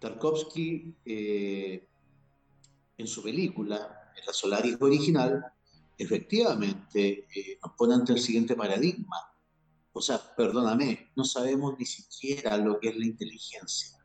[0.00, 1.86] Tarkovsky, eh,
[2.96, 5.44] en su película, en la Solaris original,
[5.96, 9.16] efectivamente eh, nos pone ante el siguiente paradigma.
[9.92, 13.96] O sea, perdóname, no sabemos ni siquiera lo que es la inteligencia.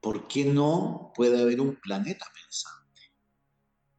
[0.00, 2.77] ¿Por qué no puede haber un planeta pensando?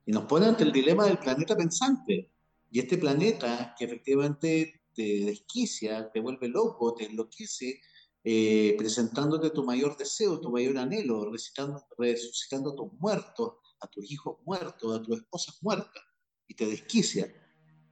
[0.10, 2.32] Y nos pone ante el dilema del planeta pensante.
[2.72, 7.80] Y este planeta que efectivamente te desquicia, te vuelve loco, te enloquece,
[8.24, 14.40] eh, presentándote tu mayor deseo, tu mayor anhelo, resucitando a tus muertos, a tus hijos
[14.48, 16.02] muertos, a tus esposas muertas,
[16.48, 17.32] y te desquicia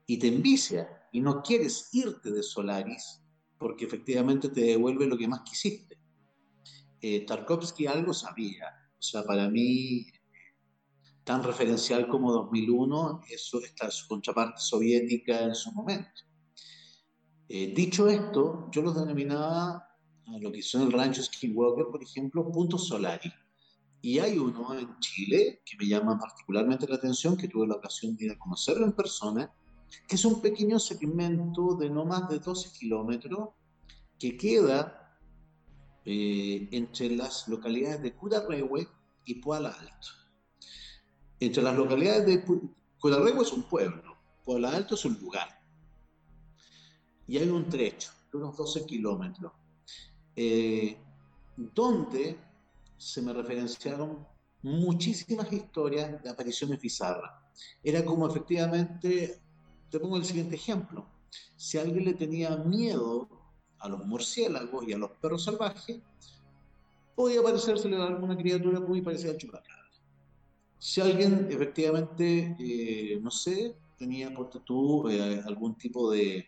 [0.08, 3.22] y te envicia y no quieres irte de Solaris
[3.60, 6.00] porque efectivamente te devuelve lo que más quisiste.
[7.00, 8.66] Eh, Tarkovsky algo sabía,
[8.98, 10.08] o sea, para mí
[11.28, 16.22] tan referencial como 2001, eso está su contraparte soviética en su momento.
[17.50, 19.90] Eh, dicho esto, yo los denominaba
[20.26, 23.30] a lo que son el rancho Skinwalker, por ejemplo, puntos Solari.
[24.02, 28.16] Y hay uno en Chile que me llama particularmente la atención, que tuve la ocasión
[28.16, 29.52] de ir a conocerlo en persona,
[30.08, 33.50] que es un pequeño segmento de no más de 12 kilómetros
[34.18, 35.20] que queda
[36.06, 38.88] eh, entre las localidades de Curarrehue
[39.26, 40.27] y Puala Alto.
[41.40, 42.44] Entre las localidades de
[43.00, 45.48] Curarrehue es un pueblo, Puala Alto es un lugar.
[47.28, 49.52] Y hay un trecho de unos 12 kilómetros,
[50.36, 50.98] eh,
[51.56, 52.38] donde
[52.98, 54.26] se me referenciaron
[54.64, 57.32] muchísimas historias de apariciones bizarras.
[57.84, 59.40] Era como efectivamente,
[59.90, 61.06] te pongo el siguiente ejemplo,
[61.56, 63.30] si alguien le tenía miedo
[63.80, 66.00] a los murciélagos y a los perros salvajes,
[67.16, 69.77] podía parecérsele alguna criatura muy parecida al chupacabra.
[70.80, 76.48] Si alguien efectivamente, eh, no sé, tenía por tú eh, algún tipo de,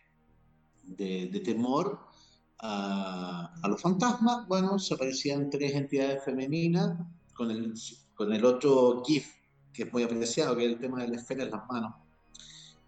[0.84, 2.00] de, temor
[2.58, 6.98] a, a, los fantasmas, bueno, se aparecían tres entidades femeninas
[7.34, 7.74] con el,
[8.14, 9.40] con el otro GIF
[9.72, 11.94] que es muy apreciado, que es el tema de la esfera en las manos.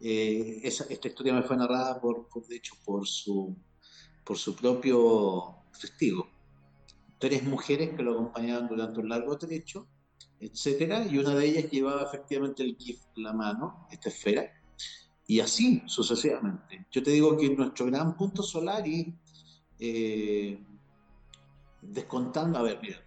[0.01, 3.57] Eh, esa, esta historia me fue narrada por, por, de hecho, por su,
[4.25, 6.29] por su propio testigo.
[7.19, 9.87] Tres mujeres que lo acompañaban durante un largo trecho,
[10.43, 14.53] etcétera, y una de ellas llevaba efectivamente el GIF en la mano, esta esfera,
[15.27, 16.87] y así sucesivamente.
[16.91, 19.15] Yo te digo que nuestro gran punto solar y
[19.79, 20.61] eh,
[21.81, 22.99] descontando, a ver, mira,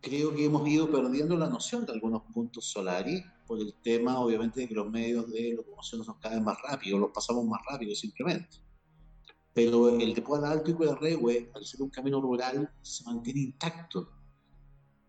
[0.00, 4.60] creo que hemos ido perdiendo la noción de algunos puntos solares por el tema, obviamente,
[4.60, 8.58] de que los medios de locomoción nos caen más rápido, los pasamos más rápido simplemente.
[9.54, 14.15] Pero el de Puebla Alto y Cuadrarehue, al ser un camino rural, se mantiene intacto.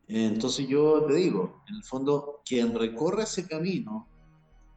[0.08, 4.08] Entonces yo te digo, en el fondo, quien recorre ese camino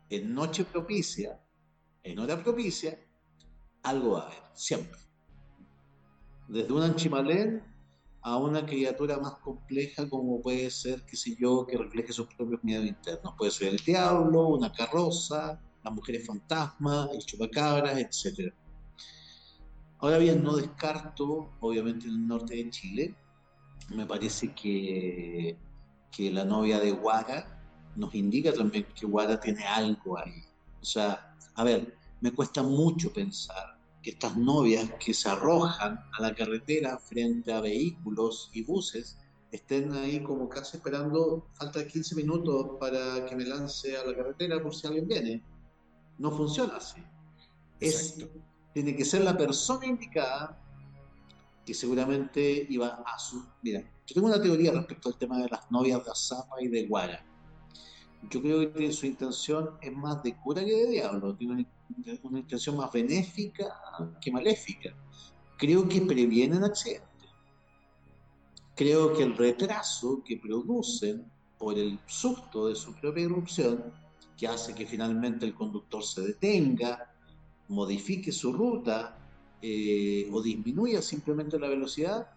[0.08, 1.40] en noche propicia,
[2.02, 2.98] en hora propicia,
[3.82, 4.98] algo va a haber, siempre.
[6.48, 7.62] Desde un anchimalén
[8.22, 12.62] a una criatura más compleja como puede ser, qué sé yo, que refleje sus propios
[12.64, 13.34] miedos internos.
[13.38, 18.52] Puede ser el diablo, una carroza, las mujeres fantasmas, el chupacabras, etc.
[19.98, 23.14] Ahora bien, no descarto, obviamente en el norte de Chile,
[23.90, 25.56] me parece que,
[26.10, 27.60] que la novia de Guara
[27.96, 30.42] nos indica también que Guara tiene algo ahí.
[30.80, 36.22] O sea, a ver, me cuesta mucho pensar que estas novias que se arrojan a
[36.22, 39.18] la carretera frente a vehículos y buses
[39.50, 44.62] estén ahí como casi esperando, falta 15 minutos para que me lance a la carretera
[44.62, 45.42] por si alguien viene.
[46.18, 47.02] No funciona así.
[47.80, 48.24] Es,
[48.72, 50.58] tiene que ser la persona indicada
[51.70, 53.46] que seguramente iba a su...
[53.62, 56.88] Mira, yo tengo una teoría respecto al tema de las novias de Azapa y de
[56.88, 57.24] Guara
[58.28, 61.66] yo creo que su intención es más de cura que de diablo, tiene
[62.22, 63.80] una, intención más benéfica
[64.20, 64.94] que maléfica.
[65.56, 67.08] Creo que previenen accidentes.
[68.76, 73.92] Creo que el retraso que producen por el susto de su propia irrupción,
[74.36, 77.12] que hace que finalmente el conductor se detenga,
[77.68, 79.18] modifique su ruta
[79.62, 82.28] eh, o disminuya simplemente la velocidad,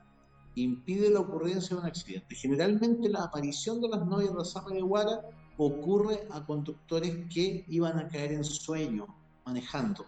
[0.55, 2.35] impide la ocurrencia de un accidente.
[2.35, 5.21] Generalmente la aparición de las novias de de Guara
[5.57, 9.07] ocurre a conductores que iban a caer en sueño
[9.45, 10.05] manejando.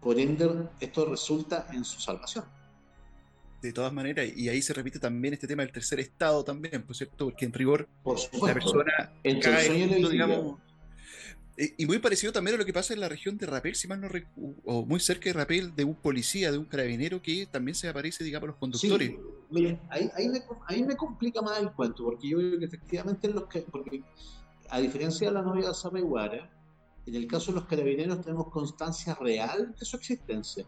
[0.00, 2.44] Por ende, esto resulta en su salvación.
[3.62, 6.94] De todas maneras, y ahí se repite también este tema del tercer estado también, por
[6.94, 10.60] cierto, porque en rigor la persona cae, digamos,
[11.56, 14.00] y muy parecido también a lo que pasa en la región de Rapel, si mal
[14.00, 14.08] no
[14.64, 18.24] o muy cerca de Rapel, de un policía, de un carabinero que también se aparece,
[18.24, 19.12] digamos, a los conductores.
[19.50, 20.10] miren, ahí,
[20.66, 24.02] ahí, me, complica más el cuento, porque yo creo que efectivamente los que, porque
[24.68, 26.50] a diferencia de la novia de Zapehuara,
[27.06, 30.66] en el caso de los carabineros tenemos constancia real de su existencia.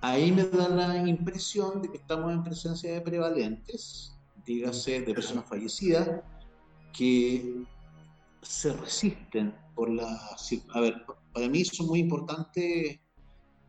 [0.00, 4.16] Ahí me da la impresión de que estamos en presencia de prevalentes,
[4.46, 6.22] dígase de personas fallecidas,
[6.96, 7.66] que
[8.46, 10.36] se resisten por la...
[10.74, 13.00] A ver, para mí son muy importantes,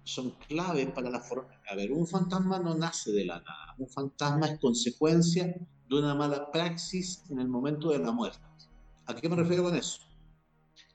[0.04, 1.50] son claves para la forma...
[1.70, 5.46] A ver, un fantasma no nace de la nada, un fantasma es consecuencia
[5.90, 8.40] de una mala praxis en el momento de la muerte.
[9.06, 10.02] ¿A qué me refiero con eso?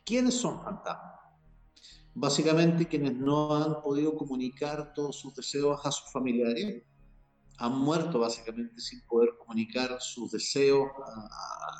[0.05, 1.13] ¿Quiénes son fantasmas?
[2.15, 6.83] Básicamente quienes no han podido comunicar todos sus deseos a sus familiares
[7.63, 10.89] han muerto básicamente sin poder comunicar sus deseos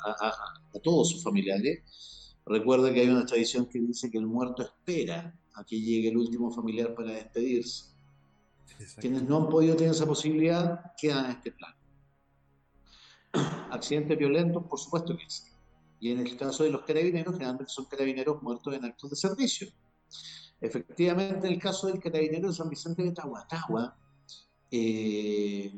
[0.05, 2.37] a, todos sus familiares.
[2.45, 6.17] Recuerda que hay una tradición que dice que el muerto espera a que llegue el
[6.17, 7.91] último familiar para despedirse.
[8.99, 11.75] Quienes no han podido tener esa posibilidad quedan en este plano.
[13.69, 15.43] Accidentes violentos, por supuesto que sí.
[15.99, 19.67] Y en el caso de los carabineros, generalmente son carabineros muertos en actos de servicio.
[20.61, 23.97] Efectivamente, en el caso del carabinero de San Vicente de Tahuatahua,
[24.75, 25.71] eh,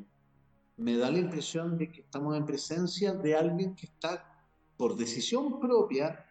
[0.77, 4.25] me da la impresión de que estamos en presencia de alguien que está
[4.77, 6.25] por decisión propia,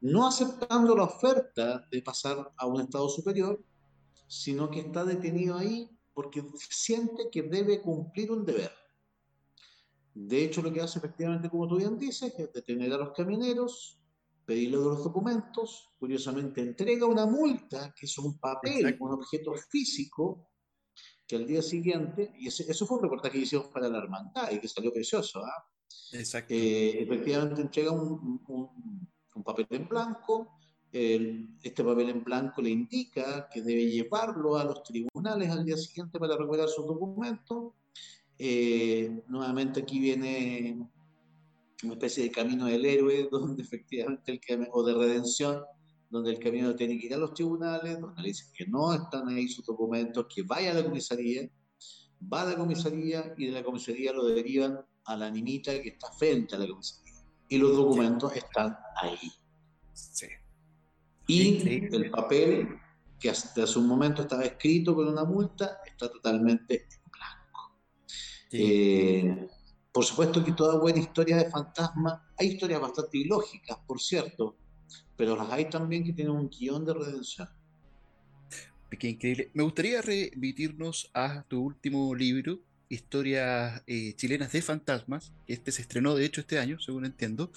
[0.00, 3.60] no aceptando la oferta de pasar a un estado superior,
[4.28, 8.70] sino que está detenido ahí porque siente que debe cumplir un deber.
[10.14, 13.98] De hecho, lo que hace efectivamente, como tú bien dices, es detener a los camineros,
[14.46, 20.46] pedirle los documentos, curiosamente entrega una multa, que es un papel, un objeto físico,
[21.26, 24.58] que al día siguiente, y eso fue un reportaje que hicimos para la hermandad y
[24.58, 25.66] que salió precioso, ¿ah?
[26.12, 26.54] Exacto.
[26.54, 30.58] Eh, efectivamente entrega un, un, papel en blanco,
[30.92, 36.20] este papel en blanco le indica que debe llevarlo a los tribunales al día siguiente
[36.20, 37.72] para recuperar sus documentos,
[38.38, 40.88] eh, nuevamente aquí viene
[41.84, 45.62] una especie de camino del héroe, donde efectivamente el o de redención,
[46.14, 49.28] donde el camino tiene que ir a los tribunales, donde le dicen que no están
[49.28, 51.50] ahí sus documentos, que vaya a la comisaría,
[52.32, 56.12] va a la comisaría y de la comisaría lo derivan a la niñita que está
[56.12, 57.14] frente a la comisaría.
[57.48, 59.32] Y los documentos están ahí.
[59.92, 60.28] Sí.
[61.26, 62.68] Y el papel
[63.18, 66.86] que hasta hace un momento estaba escrito con una multa está totalmente
[68.52, 69.48] eh,
[69.90, 74.56] por supuesto que toda buena historia de fantasma, hay historias bastante ilógicas, por cierto,
[75.16, 77.48] pero las hay también que tienen un guion de redención.
[78.98, 79.50] Qué increíble.
[79.54, 85.32] Me gustaría remitirnos a tu último libro, Historias eh, chilenas de fantasmas.
[85.48, 87.50] Este se estrenó, de hecho, este año, según entiendo.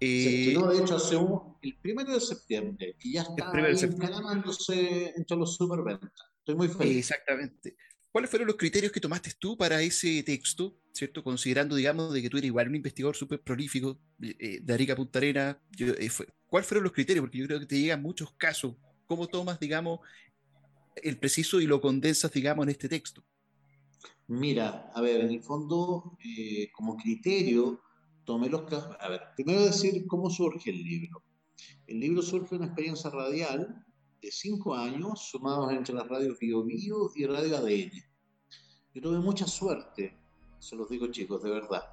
[0.00, 1.16] Eh, se estrenó, de hecho, hace
[1.62, 6.12] el primero de septiembre y ya está ganándose entre los superventas.
[6.38, 6.98] Estoy muy feliz.
[6.98, 7.76] Exactamente.
[8.16, 11.22] ¿Cuáles fueron los criterios que tomaste tú para ese texto, ¿cierto?
[11.22, 15.18] Considerando, digamos, de que tú eres igual un investigador súper prolífico eh, de Arica Punta
[15.18, 16.08] Arena, eh,
[16.46, 17.22] ¿cuáles fueron los criterios?
[17.22, 18.74] Porque yo creo que te llegan muchos casos.
[19.06, 20.00] ¿Cómo tomas, digamos,
[20.94, 23.22] el preciso y lo condensas, digamos, en este texto?
[24.28, 27.82] Mira, a ver, en el fondo, eh, como criterio,
[28.24, 28.96] tomé los casos.
[28.98, 31.22] A ver, primero decir cómo surge el libro.
[31.86, 33.85] El libro surge de una experiencia radial
[34.26, 37.92] de cinco años, sumados entre las radios Bio, Bio y Radio ADN.
[38.92, 40.18] Yo tuve mucha suerte,
[40.58, 41.84] se los digo chicos, de verdad,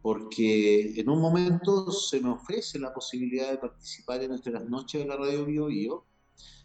[0.00, 5.02] porque en un momento se me ofrece la posibilidad de participar en Entre las Noches
[5.02, 6.06] de la Radio Bio Bio,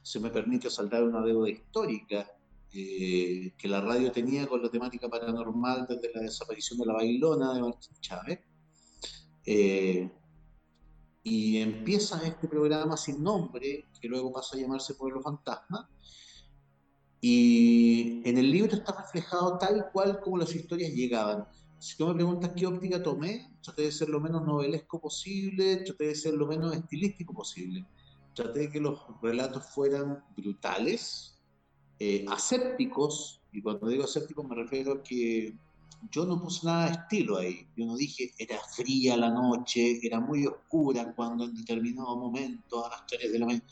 [0.02, 2.32] se me permite saldar una deuda histórica
[2.72, 7.54] eh, que la radio tenía con la temática paranormal desde la desaparición de la bailona
[7.54, 8.40] de Martín Chávez.
[9.46, 10.10] Eh,
[11.30, 15.90] y empieza este programa sin nombre, que luego pasa a llamarse Pueblo Fantasma,
[17.20, 21.46] y en el libro está reflejado tal cual como las historias llegaban.
[21.80, 26.08] Si tú me preguntas qué óptica tomé, traté de ser lo menos novelesco posible, traté
[26.08, 27.86] de ser lo menos estilístico posible.
[28.34, 31.42] Traté de que los relatos fueran brutales,
[32.00, 35.58] eh, asépticos, y cuando digo asépticos me refiero a que
[36.12, 37.68] yo no puse nada de estilo ahí.
[37.76, 42.90] Yo no dije, era fría la noche, era muy oscura cuando en determinado momento, a
[42.90, 43.66] las 3 de la mañana.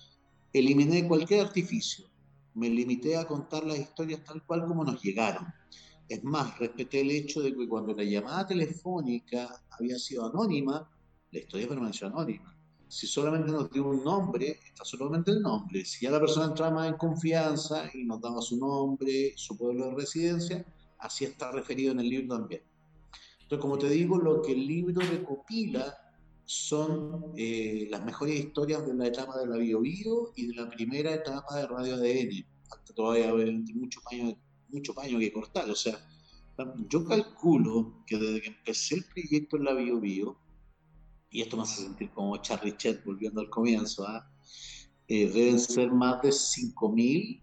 [0.53, 2.05] Eliminé cualquier artificio.
[2.53, 5.45] Me limité a contar las historias tal cual como nos llegaron.
[6.07, 10.89] Es más, respeté el hecho de que cuando la llamada telefónica había sido anónima,
[11.31, 12.55] la historia permaneció anónima.
[12.87, 15.83] Si solamente nos dio un nombre, está solamente el nombre.
[15.83, 19.95] Si ya la persona entraba en confianza y nos daba su nombre, su pueblo de
[19.95, 20.65] residencia,
[20.99, 22.61] así está referido en el libro también.
[23.41, 25.97] Entonces, como te digo, lo que el libro recopila
[26.45, 30.69] son eh, las mejores historias de la etapa de la Bio, Bio y de la
[30.69, 32.45] primera etapa de Radio ADN.
[32.71, 34.35] Hasta todavía hay mucho paño,
[34.69, 35.69] mucho paño que cortar.
[35.69, 35.97] O sea,
[36.89, 40.37] yo calculo que desde que empecé el proyecto en la Bio, Bio
[41.35, 44.25] y esto me hace sentir como Charlie Chet volviendo al comienzo, ¿ah?
[45.09, 47.41] eh, deben ser más de 5.000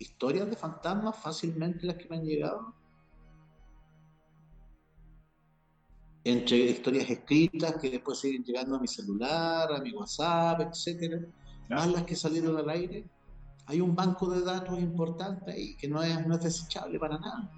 [0.00, 2.74] historias de fantasmas fácilmente las que me han llegado.
[6.30, 11.20] Entre historias escritas que después siguen llegando a mi celular, a mi WhatsApp, etcétera,
[11.70, 13.06] más las que salieron al aire.
[13.64, 17.50] Hay un banco de datos importante ahí que no es, no es desechable para nada.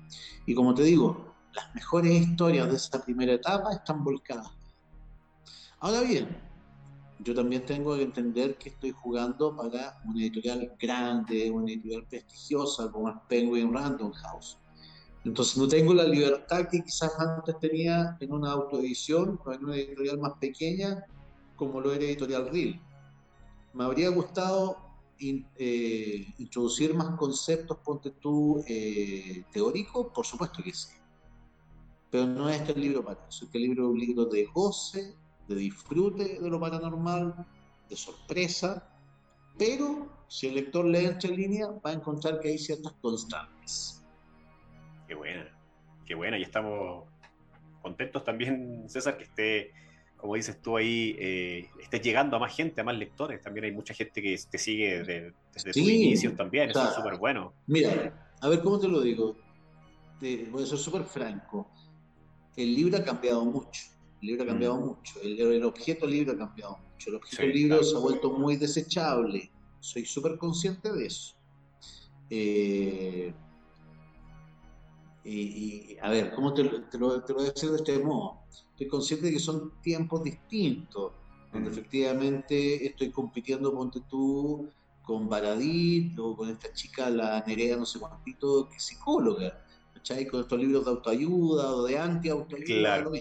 [0.47, 4.51] Y como te digo, las mejores historias de esa primera etapa están volcadas.
[5.81, 6.29] Ahora bien,
[7.18, 12.91] yo también tengo que entender que estoy jugando para una editorial grande, una editorial prestigiosa
[12.91, 14.60] como es Penguin Random House.
[15.25, 19.77] Entonces no tengo la libertad que quizás antes tenía en una autoedición o en una
[19.77, 21.05] editorial más pequeña
[21.57, 22.81] como lo era Editorial Real.
[23.75, 24.79] Me habría gustado
[25.21, 30.95] eh, introducir más conceptos, ponte tú, eh, teóricos, por supuesto que sí.
[32.11, 33.45] Pero no es este libro para eso.
[33.45, 35.14] Este libro es un libro de goce,
[35.47, 37.47] de disfrute de lo paranormal,
[37.91, 38.91] de sorpresa,
[39.59, 43.99] pero si el lector lee entre líneas va a encontrar que hay ciertas constantes.
[45.11, 45.45] Qué buena,
[46.07, 47.03] qué buena, y estamos
[47.83, 49.73] contentos también, César, que esté,
[50.17, 53.41] como dices tú ahí, eh, estés llegando a más gente, a más lectores.
[53.43, 55.33] También hay mucha gente que te sigue desde,
[55.65, 57.53] tus inicios también, eso es súper bueno.
[57.67, 59.37] Mira, a ver, ¿cómo te lo digo?
[60.21, 61.69] Te, voy a ser súper franco.
[62.57, 63.81] El libro ha cambiado mucho
[64.23, 64.87] el libro ha cambiado mm.
[64.87, 69.51] mucho, el, objeto libro ha cambiado mucho, el objeto libro se ha vuelto muy desechable,
[69.81, 71.35] soy súper consciente de eso.
[72.29, 73.35] Eh,
[75.25, 78.41] y, a ver, ¿cómo te, lo, te, lo, voy a decir de este modo?
[78.73, 81.12] Estoy consciente de que son tiempos distintos,
[81.53, 84.68] donde efectivamente estoy compitiendo, ponte tú,
[85.03, 89.62] con Baradit o con esta chica, la Nerea, no sé cuántito, que es psicóloga,
[89.95, 90.27] ¿cachai?
[90.27, 92.79] Con estos libros de autoayuda o de anti-autoayuda.
[92.79, 93.12] Claro.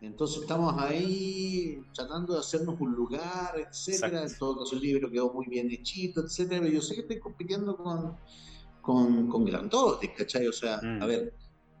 [0.00, 4.24] Entonces estamos ahí tratando de hacernos un lugar, etcétera.
[4.24, 6.60] En todo caso el libro quedó muy bien hechito, etcétera.
[6.60, 8.16] Pero yo sé que estoy compitiendo con,
[8.90, 10.46] con, con grandotes, ¿cachai?
[10.46, 11.02] O sea, mm.
[11.02, 11.34] a ver,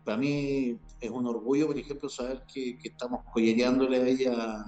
[0.04, 4.64] para mí es un orgullo, por ejemplo, saber que, que estamos joyereándole a ella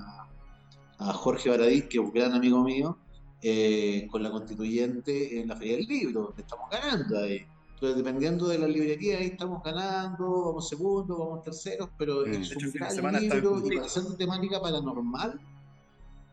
[0.99, 2.99] a Jorge Baradí, que es un gran amigo mío,
[3.43, 6.35] eh, con la constituyente en la Feria del Libro.
[6.37, 7.45] Estamos ganando ahí.
[7.75, 12.33] Entonces, dependiendo de la librería, ahí estamos ganando, vamos segundos, vamos terceros, pero mm.
[12.35, 15.41] es un gran libro y para hacer temática paranormal,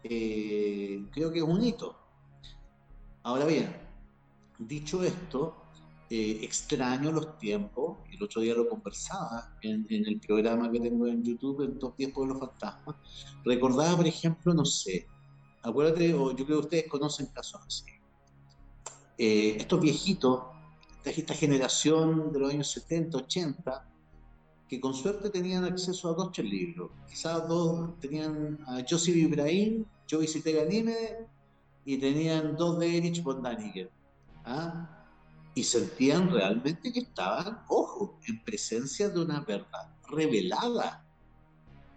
[0.04, 1.96] eh, creo que es un hito.
[3.24, 3.76] Ahora bien,
[4.60, 5.59] dicho esto,
[6.10, 11.24] eh, extraño los tiempos, el otro día lo conversaba en, el programa que tengo en
[11.24, 12.96] YouTube, en Dos Tiempos de los Fantasmas,
[13.46, 15.08] recordaba, por ejemplo, no sé,
[15.62, 17.86] acuérdate, o yo creo que ustedes conocen casos así,
[19.18, 20.42] eh, estos viejitos
[21.18, 23.86] esta generación de los años 70, 80,
[24.68, 26.92] que con suerte tenían acceso a dos libros.
[27.10, 31.26] Quizás dos tenían a Joseph Ibrahim, Yo visité Ganímedes,
[31.86, 33.90] y tenían dos de Erich von Daniken.
[34.46, 34.99] ¿ah?
[35.56, 41.06] Y sentían realmente que estaban, ojo, en presencia de una verdad revelada.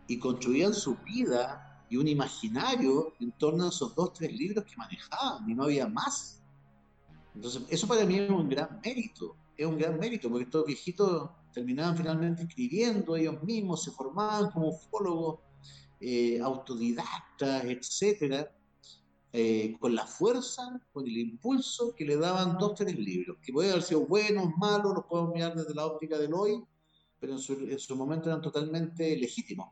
[0.07, 4.77] Y construían su vida y un imaginario en torno a esos dos, tres libros que
[4.77, 6.43] manejaban, y no había más.
[7.35, 11.31] Entonces, eso para mí es un gran mérito, es un gran mérito, porque estos viejitos
[11.53, 15.41] terminaban finalmente escribiendo ellos mismos, se formaban como ufólogos,
[16.01, 18.51] eh, autodidactas, etcétera,
[19.35, 23.73] eh, con la fuerza, con el impulso que le daban dos, tres libros, que pueden
[23.73, 26.63] haber sido buenos, malos, los podemos mirar desde la óptica del hoy,
[27.19, 29.71] pero en su, momento eran totalmente legítimos.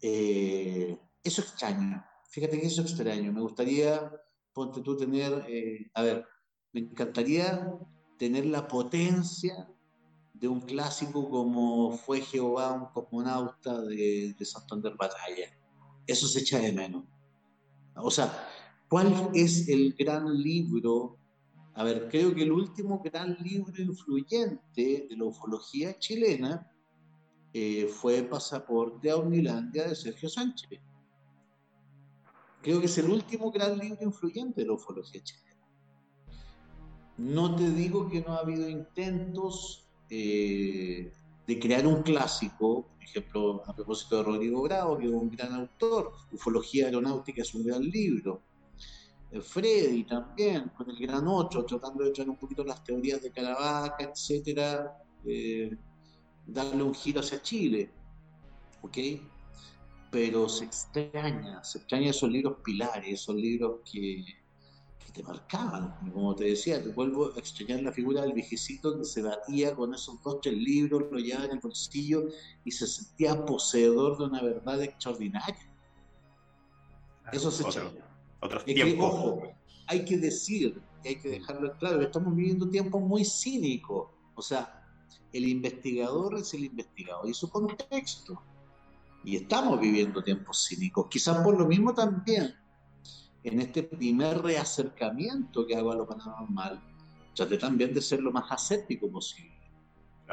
[0.00, 4.10] Eh, eso extraño, fíjate que eso extraño, me gustaría,
[4.52, 5.46] ponte tú, tener,
[5.94, 6.26] a ver,
[6.72, 7.78] me encantaría
[8.18, 9.68] tener la potencia
[10.32, 15.56] de un clásico como fue Jehová, un cosmonauta de, de Santander Batalla.
[16.06, 17.04] Eso se echa de menos.
[17.96, 18.48] O sea,
[18.88, 21.18] ¿cuál es el gran libro?
[21.74, 26.70] A ver, creo que el último gran libro influyente de la ufología chilena
[27.52, 30.80] eh, fue Pasaporte a Unilandia de Sergio Sánchez.
[32.62, 35.44] Creo que es el último gran libro influyente de la ufología chilena.
[37.16, 41.12] No te digo que no ha habido intentos eh,
[41.46, 45.52] de crear un clásico, por ejemplo, a propósito de Rodrigo Bravo, que es un gran
[45.52, 48.42] autor, Ufología Aeronáutica es un gran libro.
[49.42, 54.04] Freddy también, con el gran otro, tratando de traer un poquito las teorías de Caravaca,
[54.04, 55.76] etcétera, eh,
[56.46, 57.90] darle un giro hacia Chile.
[58.82, 58.98] ¿Ok?
[60.10, 64.24] Pero se extraña, se extraña esos libros pilares, esos libros que,
[65.12, 65.94] te marcaban.
[66.12, 69.94] Como te decía, te vuelvo a extrañar la figura del viejecito que se batía con
[69.94, 72.24] esos dos, tres libros, lo llevaba en el bolsillo
[72.64, 75.72] y se sentía poseedor de una verdad extraordinaria.
[77.32, 78.03] Eso se extraña.
[79.86, 84.08] Hay que decir, y hay que dejarlo claro, estamos viviendo tiempos muy cínicos.
[84.34, 84.82] O sea,
[85.32, 88.40] el investigador es el investigador y su contexto.
[89.24, 91.06] Y estamos viviendo tiempos cínicos.
[91.08, 92.54] Quizás por lo mismo también
[93.42, 96.82] en este primer reacercamiento que hago a lo paranormal,
[97.34, 99.52] traté también de ser lo más aséptico posible.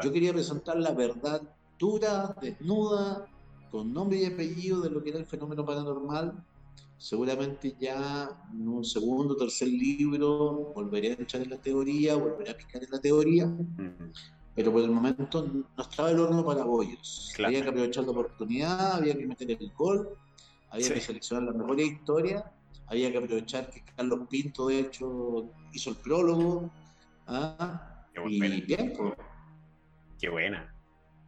[0.01, 1.41] Yo quería presentar la verdad
[1.77, 3.27] dura, desnuda,
[3.69, 6.45] con nombre y apellido de lo que era el fenómeno paranormal,
[7.01, 12.51] seguramente ya en un segundo o tercer libro volveré a echar en la teoría, volveré
[12.51, 13.51] a picar en la teoría,
[14.53, 17.33] pero por el momento no estaba el horno para bollos.
[17.43, 20.09] Había que aprovechar la oportunidad, había que meter el gol,
[20.69, 22.51] había que seleccionar la mejor historia,
[22.85, 26.69] había que aprovechar que Carlos Pinto, de hecho, hizo el prólogo.
[27.25, 28.05] ¿ah?
[28.29, 29.13] y bien, pues.
[30.19, 30.71] Qué buena.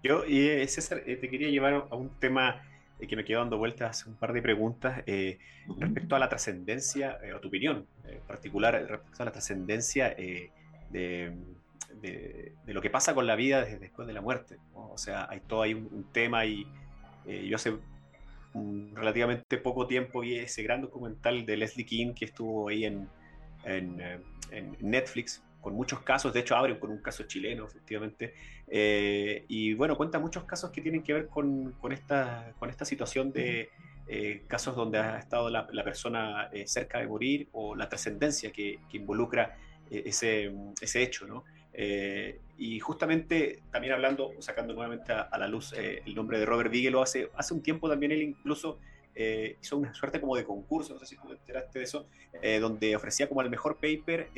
[0.03, 2.61] Yo, y César, eh, te quería llevar a un tema
[3.03, 5.39] eh, que me quedó dando vueltas un par de preguntas eh,
[5.77, 7.85] respecto a la trascendencia, o tu opinión
[8.27, 10.51] particular respecto a la trascendencia de,
[10.91, 14.57] de, lo que pasa con la vida desde después de la muerte.
[14.73, 16.65] O sea, hay todo ahí un, tema y
[17.25, 17.77] yo hace
[18.93, 23.07] relativamente poco tiempo vi ese gran documental de Leslie King que estuvo ahí en,
[23.65, 23.99] en,
[24.51, 28.35] en Netflix con muchos casos, de hecho abren con un caso chileno, efectivamente,
[28.67, 32.83] eh, y bueno, cuenta muchos casos que tienen que ver con, con esta, con esta
[32.83, 33.69] situación de
[34.07, 38.79] eh, casos donde ha estado la, persona eh, cerca de morir o la trascendencia que,
[38.89, 39.57] que, involucra
[39.89, 41.45] ese, ese hecho, ¿no?
[42.55, 47.31] y justamente también hablando, sacando nuevamente a, la luz el nombre de Robert Bigelow, hace,
[47.35, 48.79] hace un tiempo también él incluso
[49.15, 52.07] hizo una suerte como de concurso, no sé si tú te enteraste de eso,
[52.61, 54.29] donde ofrecía como el mejor paper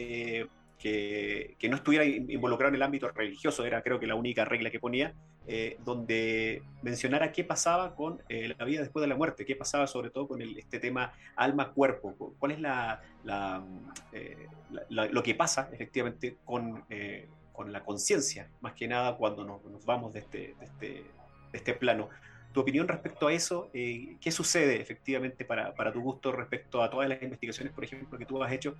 [1.57, 4.79] que, no estuviera involucrado en el ámbito religioso, era creo que la única regla que
[4.79, 5.15] ponía,
[5.47, 9.87] eh, donde mencionara qué pasaba con eh, la vida después de la muerte, qué pasaba
[9.87, 14.47] sobre todo con este tema alma-cuerpo, cuál es eh,
[14.89, 16.83] la, lo que pasa efectivamente con,
[17.51, 20.87] con la conciencia, más que nada cuando nos, vamos de este, de este,
[21.51, 22.09] de este plano.
[22.53, 27.09] Tu opinión respecto a eso, ¿qué sucede efectivamente para, para, tu gusto respecto a todas
[27.09, 28.75] las investigaciones, por ejemplo, que tú has hecho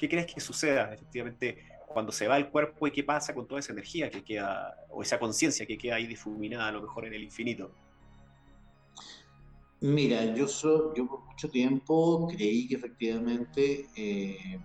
[0.00, 1.58] ¿Qué crees que suceda efectivamente
[1.92, 5.02] cuando se va el cuerpo y qué pasa con toda esa energía que queda, o
[5.02, 7.70] esa conciencia que queda ahí difuminada a lo mejor en el infinito?
[9.82, 10.46] Mira, yo,
[10.94, 14.58] yo por mucho tiempo creí que efectivamente eh,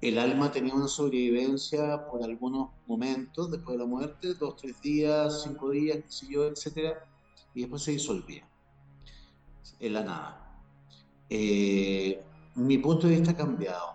[0.00, 5.44] el alma tenía una sobrevivencia por algunos momentos después de la muerte, dos, tres días,
[5.44, 7.04] cinco días, qué sé yo, etcétera,
[7.54, 8.44] y después se disolvía
[9.78, 10.62] en la nada.
[11.30, 12.20] Eh,
[12.56, 13.94] mi punto de vista ha cambiado.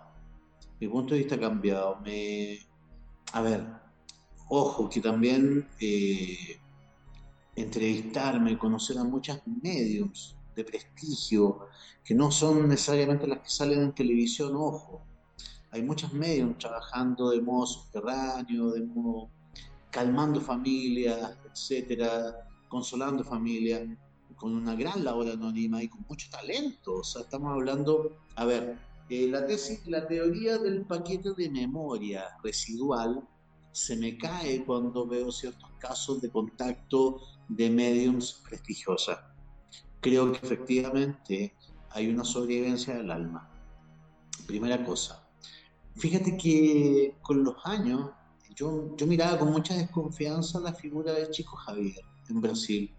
[0.80, 2.00] Mi punto de vista ha cambiado.
[2.00, 2.58] Me...
[3.32, 3.66] A ver,
[4.48, 6.58] ojo, que también eh,
[7.56, 11.68] entrevistarme, conocer a muchas mediums de prestigio,
[12.04, 15.02] que no son necesariamente las que salen en televisión, ojo.
[15.70, 19.30] Hay muchas mediums trabajando de modo subterráneo, de modo
[19.90, 23.82] calmando familias, etcétera, consolando familias
[24.34, 26.96] con una gran labor anónima y con mucho talento.
[26.96, 28.78] O sea, estamos hablando, a ver,
[29.08, 33.26] eh, la tesis, la teoría del paquete de memoria residual
[33.72, 39.18] se me cae cuando veo ciertos casos de contacto de mediums prestigiosas.
[40.00, 41.54] Creo que efectivamente
[41.90, 43.48] hay una sobrevivencia del alma.
[44.46, 45.26] Primera cosa.
[45.96, 48.10] Fíjate que con los años
[48.54, 52.94] yo, yo miraba con mucha desconfianza la figura de Chico Javier en Brasil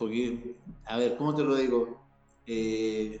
[0.00, 2.00] porque, a ver, ¿cómo te lo digo?
[2.46, 3.20] Eh,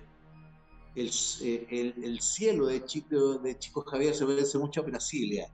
[0.96, 5.52] eh, el, cielo de Chico, de Chico Javier se parece mucho a Brasilia.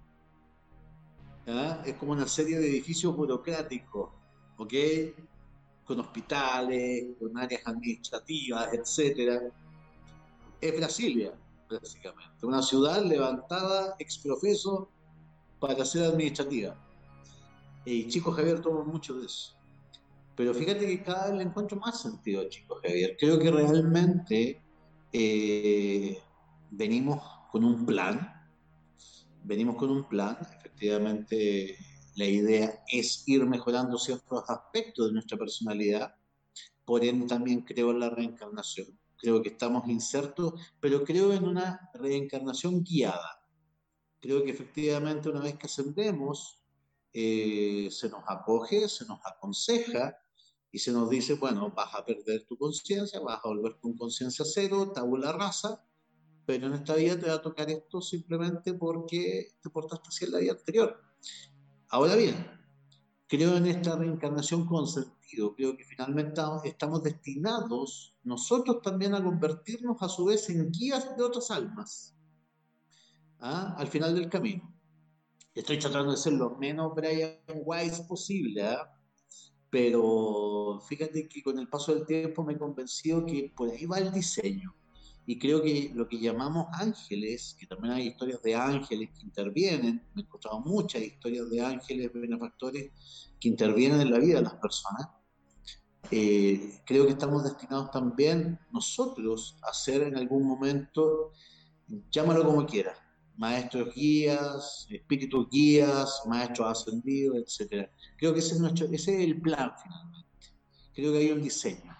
[1.49, 1.83] ¿ah?
[1.85, 4.11] Es como una serie de edificios burocráticos,
[4.57, 4.73] ¿ok?
[5.85, 9.53] Con hospitales, con áreas administrativas, etc.
[10.61, 11.35] Es Brasilia,
[11.69, 12.47] básicamente.
[12.47, 14.89] Una ciudad levantada ex profeso
[15.59, 16.77] para ser administrativa.
[17.85, 19.56] Y Chico Javier toma mucho de eso.
[20.37, 23.17] Pero fíjate que cada vez le encuentro más sentido, chicos, Javier.
[23.19, 24.63] Creo que realmente
[25.11, 26.19] eh,
[26.71, 28.35] venimos con un plan.
[29.45, 30.37] Venimos con un plan.
[30.59, 31.79] Efectivamente,
[32.17, 36.15] la idea es ir mejorando ciertos aspectos de nuestra personalidad.
[36.85, 38.89] Por ende, también creo en la reencarnación.
[39.17, 43.43] Creo que estamos insertos, pero creo en una reencarnación guiada.
[44.21, 46.63] Creo que efectivamente una vez que ascendemos,
[47.15, 50.15] eh, se nos acoge, se nos aconseja
[50.77, 54.45] y se nos dice, bueno, vas a perder tu conciencia, vas a volver con conciencia
[54.45, 55.83] cero, tabula rasa,
[56.45, 60.33] pero en esta vida te va a tocar esto simplemente porque te portaste así en
[60.33, 61.01] la vida anterior.
[61.89, 62.47] Ahora bien,
[63.27, 69.97] creo en esta reencarnación con sentido, creo que finalmente estamos destinados nosotros también a convertirnos
[70.03, 72.15] a su vez en guías de otras almas,
[73.41, 73.75] ¿ah?
[73.79, 74.71] al final del camino.
[75.55, 78.93] Estoy tratando de ser lo menos Brian Wise posible, ¿ah?
[79.77, 83.99] Pero fíjate que con el paso del tiempo me he convencido que por ahí va
[83.99, 84.75] el diseño.
[85.27, 90.03] Y creo que lo que llamamos ángeles, que también hay historias de ángeles que intervienen,
[90.15, 92.91] me he encontrado muchas historias de ángeles benefactores
[93.39, 95.09] que intervienen en la vida de las personas,
[96.11, 101.33] eh, creo que estamos destinados también nosotros a ser en algún momento,
[102.11, 102.97] llámalo como quieras,
[103.37, 107.89] maestros guías, espíritus guías, maestros ascendidos, etc.
[108.17, 110.27] Creo que ese es, nuestro, ese es el plan finalmente.
[110.95, 111.97] Creo que hay un diseño,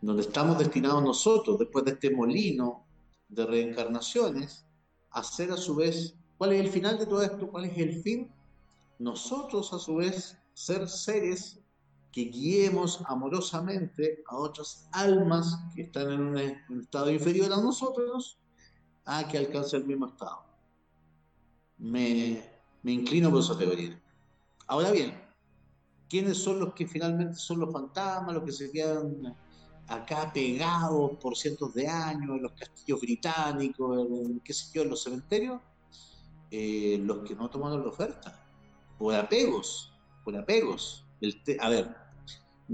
[0.00, 2.86] donde estamos destinados nosotros, después de este molino
[3.28, 4.64] de reencarnaciones,
[5.10, 7.50] a ser a su vez, ¿cuál es el final de todo esto?
[7.50, 8.30] ¿Cuál es el fin?
[8.98, 11.60] Nosotros a su vez ser seres
[12.12, 18.38] que guiemos amorosamente a otras almas que están en un, estado inferior a nosotros
[19.10, 20.44] a que alcance el mismo estado.
[21.78, 22.42] Me,
[22.82, 24.00] me inclino por esa teoría.
[24.66, 25.18] Ahora bien,
[26.08, 29.34] ¿quiénes son los que finalmente son los fantasmas, los que se quedan
[29.86, 34.90] acá pegados por cientos de años en los castillos británicos, en, qué sé yo, en
[34.90, 35.60] los cementerios?
[36.50, 38.46] Eh, los que no tomaron la oferta,
[38.98, 39.92] por apegos,
[40.22, 41.06] por apegos
[41.60, 41.96] a ver,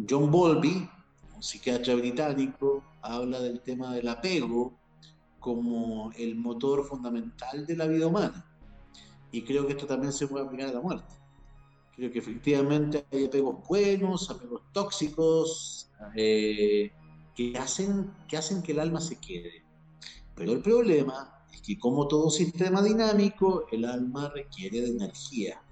[0.09, 0.89] John Bowlby,
[1.35, 4.75] un psiquiatra británico, habla del tema del apego
[5.45, 8.51] como el motor fundamental de la vida humana.
[9.31, 11.15] Y creo que esto también se puede aplicar a la muerte.
[11.95, 16.91] Creo que efectivamente hay apegos buenos, apegos tóxicos, eh,
[17.35, 19.63] que, hacen, que hacen que el alma se quede.
[20.35, 25.63] Pero el problema es que como todo sistema dinámico, el alma requiere de energía.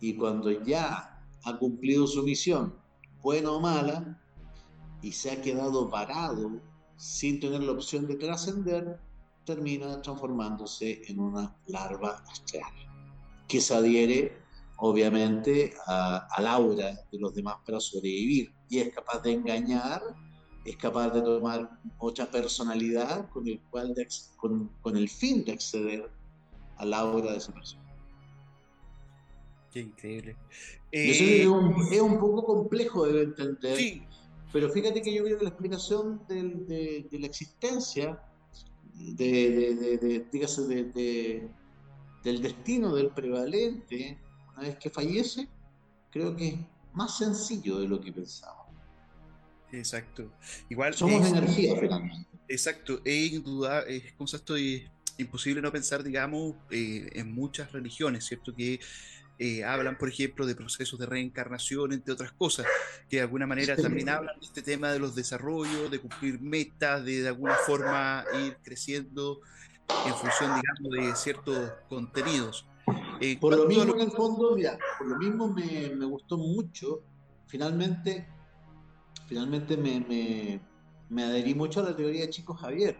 [0.00, 2.74] Y cuando ya ha cumplido su misión,
[3.22, 4.18] buena o mala,
[5.02, 6.58] y se ha quedado parado
[6.96, 8.98] sin tener la opción de trascender,
[9.44, 12.72] termina transformándose en una larva astral,
[13.48, 14.44] que se adhiere
[14.78, 20.02] obviamente al aura de los demás para sobrevivir y es capaz de engañar,
[20.64, 23.94] es capaz de tomar otra personalidad con el, cual
[24.36, 26.10] con, con el fin de acceder
[26.78, 27.84] al aura de esa persona.
[29.70, 30.36] Qué increíble.
[30.92, 31.40] Eh,
[31.90, 33.76] es, un, poco complejo de entender.
[34.54, 38.22] Pero fíjate que yo creo que la explicación de, la existencia,
[38.94, 40.30] de,
[42.22, 44.16] del destino del prevalente,
[44.52, 45.48] una vez que fallece,
[46.12, 46.58] creo que es
[46.92, 48.68] más sencillo de lo que pensamos.
[49.72, 50.30] Exacto.
[50.68, 52.28] Igual somos energía finalmente.
[52.46, 53.00] Exacto.
[53.04, 54.54] Es indudable, es concepto
[55.18, 58.54] imposible no pensar, digamos, eh, en muchas religiones, ¿cierto?
[58.54, 58.78] Que
[59.38, 62.66] eh, hablan, por ejemplo, de procesos de reencarnación, entre otras cosas,
[63.08, 67.04] que de alguna manera también hablan de este tema de los desarrollos, de cumplir metas,
[67.04, 69.40] de de alguna forma ir creciendo
[70.06, 72.66] en función, digamos, de ciertos contenidos.
[73.20, 77.02] Eh, por lo mismo, en el fondo, mira, por lo mismo me, me gustó mucho,
[77.46, 78.28] finalmente,
[79.26, 80.60] finalmente me, me,
[81.08, 82.98] me adherí mucho a la teoría de Chico Javier,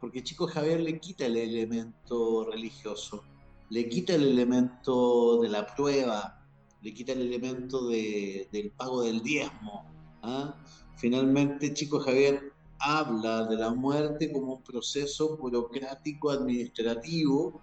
[0.00, 3.24] porque Chico Javier le quita el elemento religioso
[3.70, 6.40] le quita el elemento de la prueba,
[6.82, 9.84] le quita el elemento del pago del diezmo.
[10.22, 10.54] ¿ah?
[10.96, 17.60] Finalmente, Chico Javier habla de la muerte como un proceso burocrático administrativo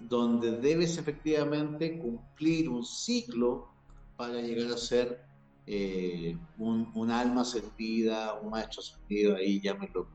[0.00, 3.68] donde debes efectivamente cumplir un ciclo
[4.16, 5.24] para llegar a ser
[5.66, 10.08] eh, un, alma servida, un maestro servido, ahí llámenlo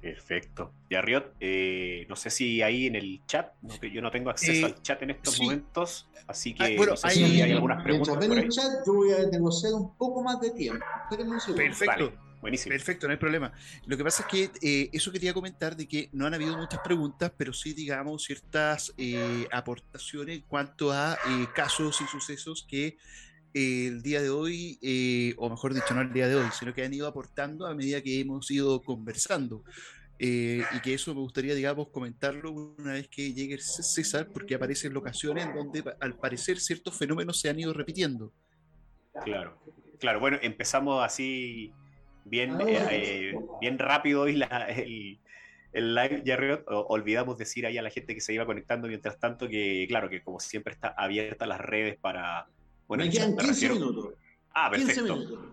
[0.00, 0.72] Perfecto.
[0.88, 3.52] Y Arriot, eh, no sé si ahí en el chat,
[3.92, 8.14] yo no tengo acceso al chat en estos momentos, así que bueno, hay, algunas preguntas.
[8.14, 10.84] Por en el chat yo voy a negociar un poco más de tiempo.
[11.56, 12.12] Perfecto.
[12.40, 12.72] buenísimo.
[12.72, 13.52] Perfecto, no hay problema.
[13.86, 16.80] Lo que pasa es que eh, eso quería comentar de que no han habido muchas
[16.80, 21.18] preguntas, pero sí, digamos, ciertas eh, aportaciones en cuanto a
[21.54, 22.98] casos y sucesos que
[23.54, 26.84] el día de hoy, eh, o mejor dicho, no el día de hoy, sino que
[26.84, 29.64] han ido aportando a medida que hemos ido conversando.
[30.20, 34.92] Eh, y que eso me gustaría, digamos, comentarlo una vez que llegue César, porque aparecen
[34.92, 38.32] locaciones en donde al parecer ciertos fenómenos se han ido repitiendo.
[39.24, 39.60] Claro,
[40.00, 41.72] claro, bueno, empezamos así
[42.24, 45.20] bien, eh, bien rápido hoy el,
[45.72, 49.48] el live, ya olvidamos decir ahí a la gente que se iba conectando mientras tanto
[49.48, 52.48] que, claro, que como siempre está abierta las redes para,
[52.88, 54.14] bueno, me quedan 15 minutos.
[54.52, 55.04] Ah, perfecto.
[55.04, 55.44] 15 minutos.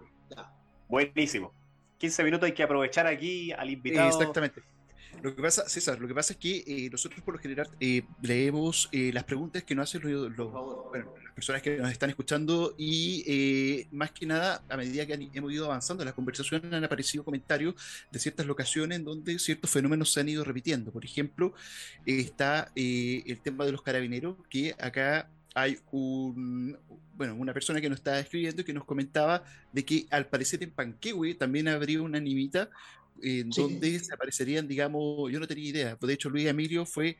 [0.87, 1.53] Buenísimo.
[1.97, 4.07] 15 minutos hay que aprovechar aquí al invitado.
[4.07, 4.61] Exactamente.
[5.21, 8.03] Lo que pasa, César, lo que pasa es que eh, nosotros por lo general eh,
[8.21, 14.11] leemos eh, las preguntas que nos hacen las personas que nos están escuchando y más
[14.11, 17.75] que nada, a medida que hemos ido avanzando en la conversación, han aparecido comentarios
[18.11, 20.91] de ciertas locaciones en donde ciertos fenómenos se han ido repitiendo.
[20.91, 21.53] Por ejemplo,
[22.05, 26.77] está el tema de los carabineros, que acá hay un,
[27.15, 30.63] bueno, una persona que nos estaba escribiendo y que nos comentaba de que al parecer
[30.63, 32.69] en Panquehue también habría una animita
[33.21, 37.17] en donde se aparecerían, digamos, yo no tenía idea, de hecho Luis Emilio fue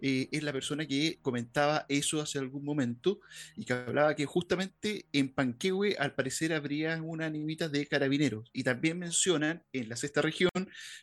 [0.00, 3.20] eh, es la persona que comentaba eso hace algún momento
[3.56, 8.50] y que hablaba que justamente en Panquehue al parecer habría una animita de carabineros.
[8.52, 10.50] Y también mencionan en la sexta región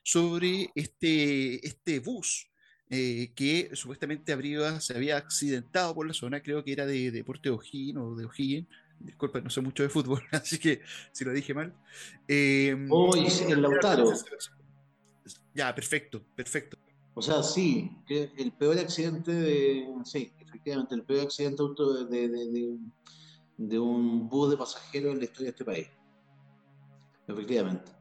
[0.04, 2.51] sobre este, este bus
[2.94, 7.48] eh, que supuestamente habría, se había accidentado por la zona, creo que era de Deporte
[7.48, 8.68] de O'Higgins o de O'Higgins.
[9.00, 10.82] Disculpa, no sé mucho de fútbol, así que
[11.14, 11.74] si lo dije mal.
[12.28, 14.12] Eh, oh, el Lautaro.
[15.56, 16.78] Ya, perfecto, perfecto.
[17.14, 19.88] O sea, sí, que el peor accidente de.
[20.04, 21.64] Sí, efectivamente, el peor accidente
[22.10, 22.78] de, de,
[23.58, 25.88] de un bus de pasajeros en la historia de este país.
[27.26, 28.01] Efectivamente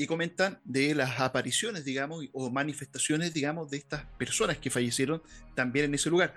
[0.00, 5.20] y comentan de las apariciones, digamos, o manifestaciones, digamos, de estas personas que fallecieron
[5.56, 6.34] también en ese lugar.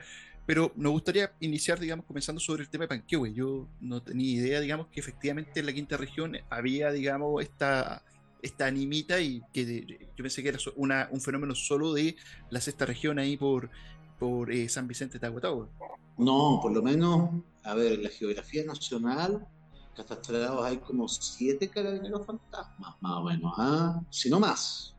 [0.48, 3.34] Pero nos gustaría iniciar, digamos, comenzando sobre el tema de Panquehue.
[3.34, 8.04] Yo no tenía idea, digamos, que efectivamente en la quinta región había, digamos, esta,
[8.42, 12.16] esta animita y que yo pensé que era una, un fenómeno solo de
[12.50, 13.70] la sexta región ahí por,
[14.18, 15.70] por eh, San Vicente de Tahuatahua.
[16.18, 17.30] No, por lo menos,
[17.64, 19.48] a ver, la geografía nacional
[19.96, 24.02] catastrados hay como siete carabineros fantasmas, más o menos, ¿ah?
[24.10, 24.96] si no más.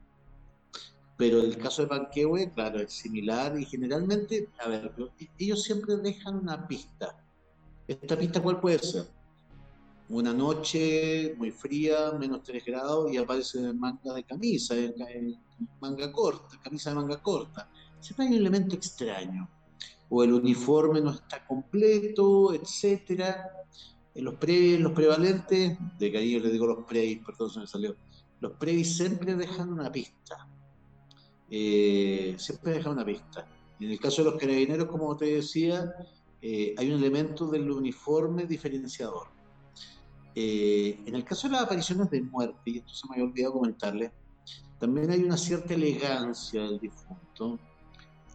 [1.16, 4.92] Pero el caso de Panquehue, claro, es similar y generalmente, a ver,
[5.38, 7.16] ellos siempre dejan una pista.
[7.86, 9.06] ¿Esta pista cuál puede ser?
[10.08, 15.38] Una noche muy fría, menos 3 grados, y aparece manga de camisa, en,
[15.80, 17.70] manga corta, camisa de manga corta.
[18.00, 19.48] Siempre hay un elemento extraño.
[20.08, 23.61] O el uniforme no está completo, etcétera
[24.14, 27.96] los, pre, los prevalentes, de cariño le digo los previs, perdón, se me salió,
[28.40, 30.48] los previs siempre dejan una pista.
[31.50, 33.46] Eh, siempre dejan una pista.
[33.78, 35.94] En el caso de los carabineros, como te decía,
[36.40, 39.28] eh, hay un elemento del uniforme diferenciador.
[40.34, 43.52] Eh, en el caso de las apariciones de muerte, y esto se me había olvidado
[43.54, 44.12] comentarle,
[44.78, 47.58] también hay una cierta elegancia del difunto,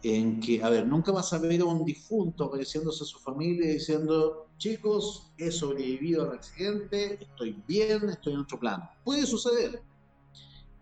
[0.02, 3.70] en que, a ver, nunca vas a ver a un difunto apareciéndose a su familia
[3.70, 8.90] diciendo, chicos, he sobrevivido al accidente, estoy bien, estoy en otro plano.
[9.04, 9.82] Puede suceder,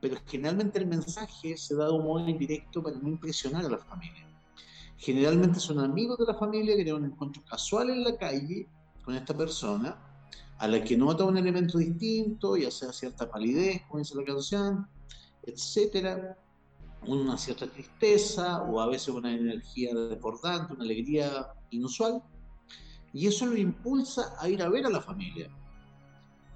[0.00, 3.78] pero generalmente el mensaje se da de un modo indirecto para no impresionar a la
[3.78, 4.26] familia.
[4.98, 8.66] Generalmente son amigos de la familia que tienen un encuentro casual en la calle
[9.04, 9.96] con esta persona,
[10.58, 14.88] a la que nota un elemento distinto, ya sea cierta palidez, como dice la canción,
[15.42, 16.38] etcétera,
[17.06, 22.22] una cierta tristeza o a veces una energía desbordante, una alegría inusual,
[23.12, 25.50] y eso lo impulsa a ir a ver a la familia.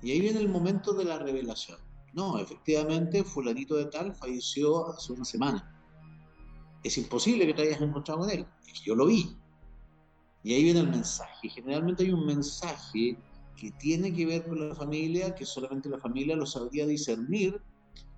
[0.02, 1.78] Y ahí viene el momento de la revelación.
[2.12, 5.76] No, efectivamente, fulanito de tal falleció hace una semana.
[6.82, 9.36] Es imposible que te hayas encontrado con él, que yo lo vi.
[10.42, 11.48] Y ahí viene el mensaje.
[11.48, 13.16] Generalmente hay un mensaje
[13.56, 17.60] que tiene que ver con la familia, que solamente la familia lo sabría discernir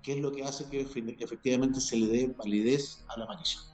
[0.01, 0.81] qué es lo que hace que
[1.19, 3.72] efectivamente se le dé validez a la aparición.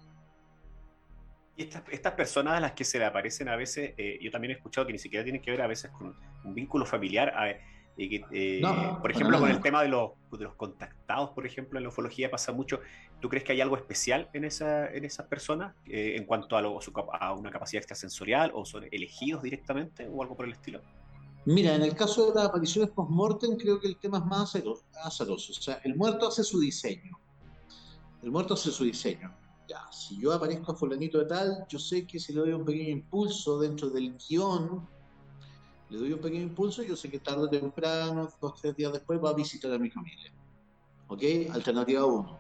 [1.60, 4.52] Y estas, estas personas a las que se le aparecen a veces, eh, yo también
[4.52, 7.34] he escuchado que ni siquiera tienen que ver a veces con un vínculo familiar.
[7.98, 8.62] Eh,
[9.02, 12.32] por ejemplo, con el tema de los, de los contactados, por ejemplo, en la ufología
[12.32, 12.80] pasa mucho.
[13.20, 16.62] ¿Tú crees que hay algo especial en, esa, en esas personas eh, en cuanto a,
[16.62, 20.82] a una capacidad extrasensorial o son elegidos directamente o algo por el estilo?
[21.44, 24.56] Mira, en el caso de las apariciones post-mortem, creo que el tema es más
[25.04, 25.52] azaroso.
[25.52, 27.20] O sea, el muerto hace su diseño.
[28.24, 29.36] El muerto hace su diseño.
[29.92, 32.90] Si yo aparezco a fulanito de tal, yo sé que si le doy un pequeño
[32.90, 34.88] impulso dentro del guion,
[35.90, 39.20] le doy un pequeño impulso, yo sé que tarde o temprano, dos, tres días después,
[39.24, 40.32] va a visitar a mi familia.
[41.08, 41.24] ¿Ok?
[41.52, 42.40] Alternativa 1.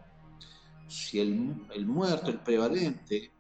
[0.87, 3.31] Si el, el muerto, el prevalente,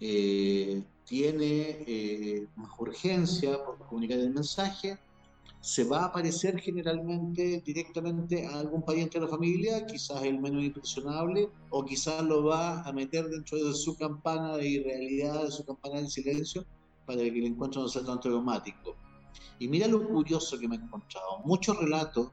[0.00, 4.98] eh, tiene eh, más urgencia por comunicar el mensaje,
[5.66, 10.62] se va a aparecer generalmente directamente a algún pariente de la familia, quizás el menos
[10.62, 15.64] impresionable, o quizás lo va a meter dentro de su campana de irrealidad, de su
[15.64, 16.64] campana de silencio,
[17.04, 18.94] para que el encuentro no sea tan traumático.
[19.58, 22.30] Y mira lo curioso que me he encontrado, muchos relatos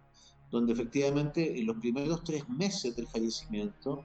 [0.52, 4.04] donde efectivamente en los primeros tres meses del fallecimiento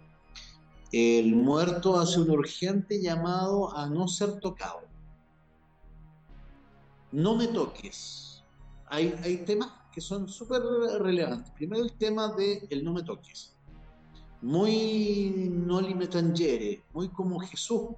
[0.91, 4.81] el muerto hace un urgente llamado a no ser tocado.
[7.13, 8.28] No me toques.
[8.91, 10.63] Hay, hay temas que son súper
[11.01, 11.51] relevantes.
[11.53, 13.55] Primero el tema de el no me toques.
[14.41, 16.09] Muy no me
[16.93, 17.89] muy como Jesús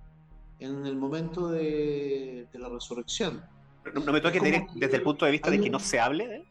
[0.59, 3.45] en el momento de, la resurrección.
[3.95, 4.43] No, me toques
[4.74, 6.49] desde el punto de vista de que no se hable de él.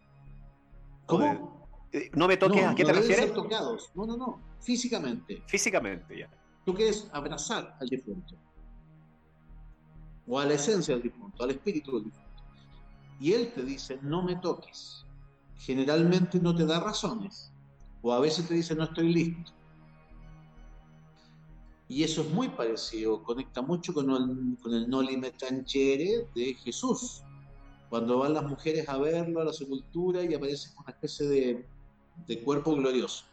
[1.06, 1.68] ¿Cómo?
[1.92, 3.34] Eh, no me toques, ¿a qué te refieres?
[3.34, 3.92] tocados.
[3.96, 5.42] No, no, no, físicamente.
[5.48, 6.30] Físicamente, ya.
[6.66, 8.36] Tú quieres abrazar al difunto,
[10.28, 12.28] o a la esencia del difunto, al espíritu del difunto.
[13.20, 15.05] Y él te dice, no me toques.
[15.57, 17.51] Generalmente no te da razones,
[18.01, 19.51] o a veces te dice, no estoy listo.
[21.89, 26.53] Y eso es muy parecido, conecta mucho con el, con el Noli Me Tangere de
[26.53, 27.24] Jesús.
[27.89, 31.65] Cuando van las mujeres a verlo a la sepultura y aparece una especie de,
[32.28, 33.26] de cuerpo glorioso.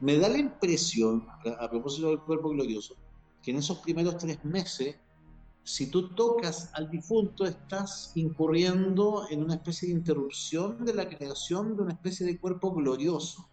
[0.00, 1.26] Me da la impresión,
[1.58, 2.94] a propósito del cuerpo glorioso,
[3.42, 4.96] que en esos primeros tres meses,
[5.64, 11.74] si tú tocas al difunto, estás incurriendo en una especie de interrupción de la creación
[11.74, 13.48] de una especie de cuerpo glorioso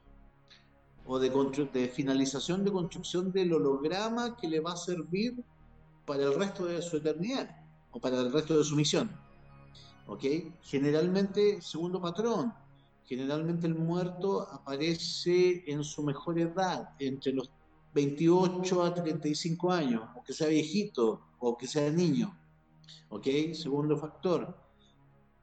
[1.06, 5.42] o de, finalización de construcción del holograma que le va a servir
[6.06, 7.50] para el resto de su eternidad
[7.92, 9.10] o para el resto de su misión.
[10.08, 10.26] ¿Ok?
[10.64, 12.54] Generalmente, segundo patrón,
[13.06, 17.50] generalmente el muerto aparece en su mejor edad, entre los
[17.94, 22.38] 28 a 35 años, o que sea viejito, o que sea niño.
[23.10, 23.28] ¿Ok?
[23.54, 24.58] Segundo factor.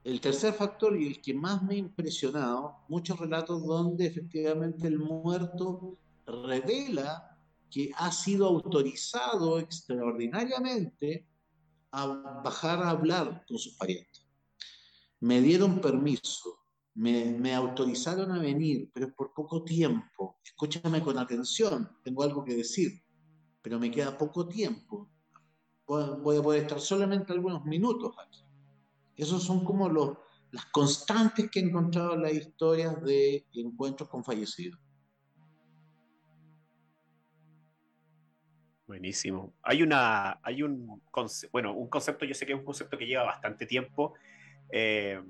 [0.05, 4.99] El tercer factor y el que más me ha impresionado, muchos relatos donde efectivamente el
[4.99, 7.39] muerto revela
[7.71, 11.27] que ha sido autorizado extraordinariamente
[11.91, 12.07] a
[12.45, 14.25] bajar a hablar con sus parientes.
[15.21, 16.58] Me dieron permiso,
[16.99, 20.39] me, me, autorizaron a venir, pero por poco tiempo.
[20.45, 23.01] Escúchame con atención, tengo algo que decir,
[23.63, 25.09] pero me queda poco tiempo.
[25.87, 28.43] Voy a poder estar solamente algunos minutos aquí.
[29.17, 30.19] Esos son como los,
[30.51, 34.79] las constantes que he encontrado en las historias de encuentros con fallecidos.
[38.89, 39.53] Buenísimo.
[39.63, 41.01] Hay una, hay un
[41.53, 44.15] bueno, un concepto, yo sé que es un concepto que lleva bastante tiempo
[44.71, 45.23] eh,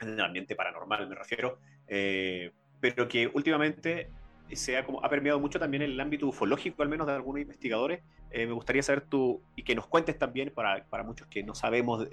[0.00, 1.58] en el ambiente paranormal, me refiero,
[1.88, 4.10] eh, pero que últimamente
[4.52, 8.02] se ha, como, ha permeado mucho también el ámbito ufológico, al menos de algunos investigadores.
[8.30, 11.54] Eh, me gustaría saber tú, y que nos cuentes también, para, para muchos que no
[11.54, 12.08] sabemos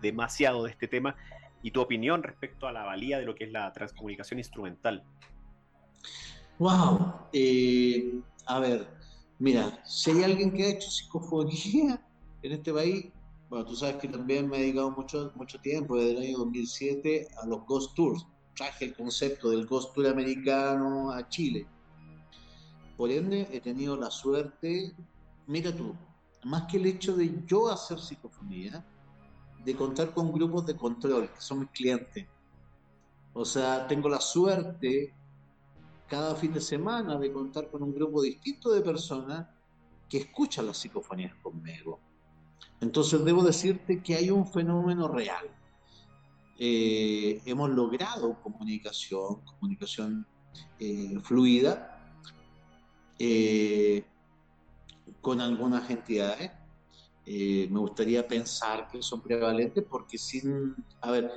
[0.00, 1.16] demasiado de este tema,
[1.62, 5.02] y tu opinión respecto a la valía de lo que es la transcomunicación instrumental.
[6.58, 7.28] ¡Wow!
[7.32, 8.86] Eh, a ver,
[9.38, 12.00] mira, si hay alguien que ha hecho psicofonía
[12.42, 13.06] en este país,
[13.54, 17.28] bueno, tú sabes que también me he dedicado mucho, mucho tiempo, desde el año 2007,
[17.40, 18.26] a los Ghost Tours.
[18.56, 21.64] Traje el concepto del Ghost Tour americano a Chile.
[22.96, 24.92] Por ende, he tenido la suerte,
[25.46, 25.94] mira tú,
[26.42, 28.84] más que el hecho de yo hacer psicofonía,
[29.64, 32.26] de contar con grupos de control, que son mis clientes.
[33.34, 35.14] O sea, tengo la suerte
[36.08, 39.46] cada fin de semana de contar con un grupo distinto de personas
[40.08, 42.00] que escuchan las psicofonías conmigo.
[42.84, 45.46] Entonces debo decirte que hay un fenómeno real.
[46.58, 50.26] Eh, hemos logrado comunicación, comunicación
[50.78, 52.14] eh, fluida,
[53.18, 54.04] eh,
[55.22, 56.50] con algunas entidades.
[57.26, 61.32] Me gustaría pensar que son prevalentes porque sin, a ver,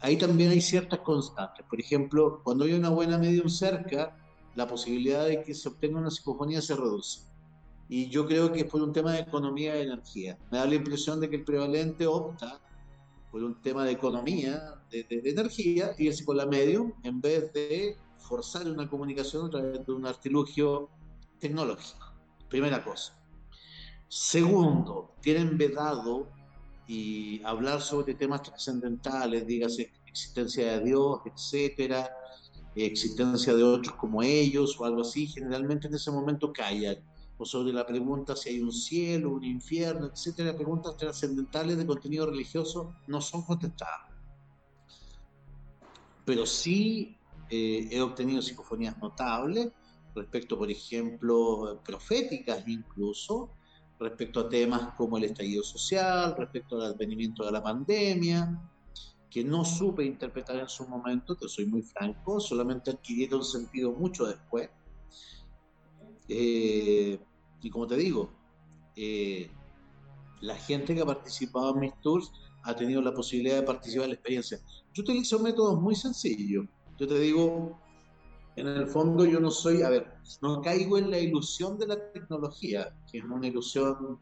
[0.00, 1.66] ahí también hay ciertas constantes.
[1.68, 4.16] Por ejemplo, cuando hay una buena medium cerca,
[4.54, 7.35] la posibilidad de que se obtenga una psicofonía se reduce.
[7.88, 10.38] Y yo creo que es por un tema de economía de energía.
[10.50, 12.60] Me da la impresión de que el prevalente opta
[13.30, 17.96] por un tema de economía, de, energía, y es con la medium, en vez de
[18.18, 20.88] forzar una comunicación a través de un artilugio
[21.38, 22.12] tecnológico.
[22.48, 23.16] Primera cosa.
[24.08, 26.28] Segundo, tienen vedado
[26.88, 32.08] y hablar sobre temas trascendentales, dígase existencia de Dios, etcétera,
[32.74, 36.96] existencia de otros como ellos o algo así, generalmente en ese momento callan.
[37.38, 42.26] O sobre la pregunta si hay un cielo, un infierno, etcétera, preguntas trascendentales de contenido
[42.26, 44.12] religioso no son contestadas.
[46.24, 47.18] Pero sí
[47.50, 49.72] eh, he obtenido psicofonías notables
[50.16, 53.52] respecto, por ejemplo, proféticas incluso,
[53.98, 58.60] respecto a temas como el estallido social, respecto al advenimiento de la pandemia,
[59.30, 64.26] que no supe interpretar en su momento, te soy muy franco, solamente adquirieron sentido mucho
[64.26, 64.70] después.
[66.28, 67.18] Eh,
[67.62, 68.30] y como te digo,
[68.96, 69.50] eh,
[70.40, 72.32] la gente que ha participado en mis tours
[72.64, 74.58] ha tenido la posibilidad de participar en la experiencia.
[74.92, 76.66] Yo utilizo métodos muy sencillos.
[76.98, 77.78] Yo te digo,
[78.56, 82.12] en el fondo yo no soy, a ver, no caigo en la ilusión de la
[82.12, 84.18] tecnología, que es una ilusión,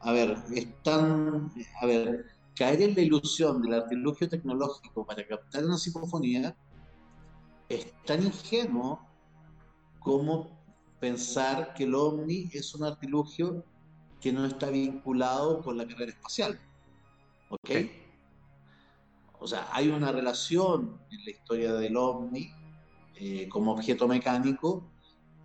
[0.00, 5.64] a ver, es tan, a ver, caer en la ilusión del artilugio tecnológico para captar
[5.64, 6.54] una psicofonía
[7.68, 9.00] es tan ingenuo
[9.98, 10.63] como
[11.04, 13.62] pensar que el ovni es un artilugio
[14.22, 16.58] que no está vinculado con la carrera espacial.
[17.50, 17.70] ¿Ok?
[19.38, 22.50] O sea, hay una relación en la historia del ovni
[23.16, 24.90] eh, como objeto mecánico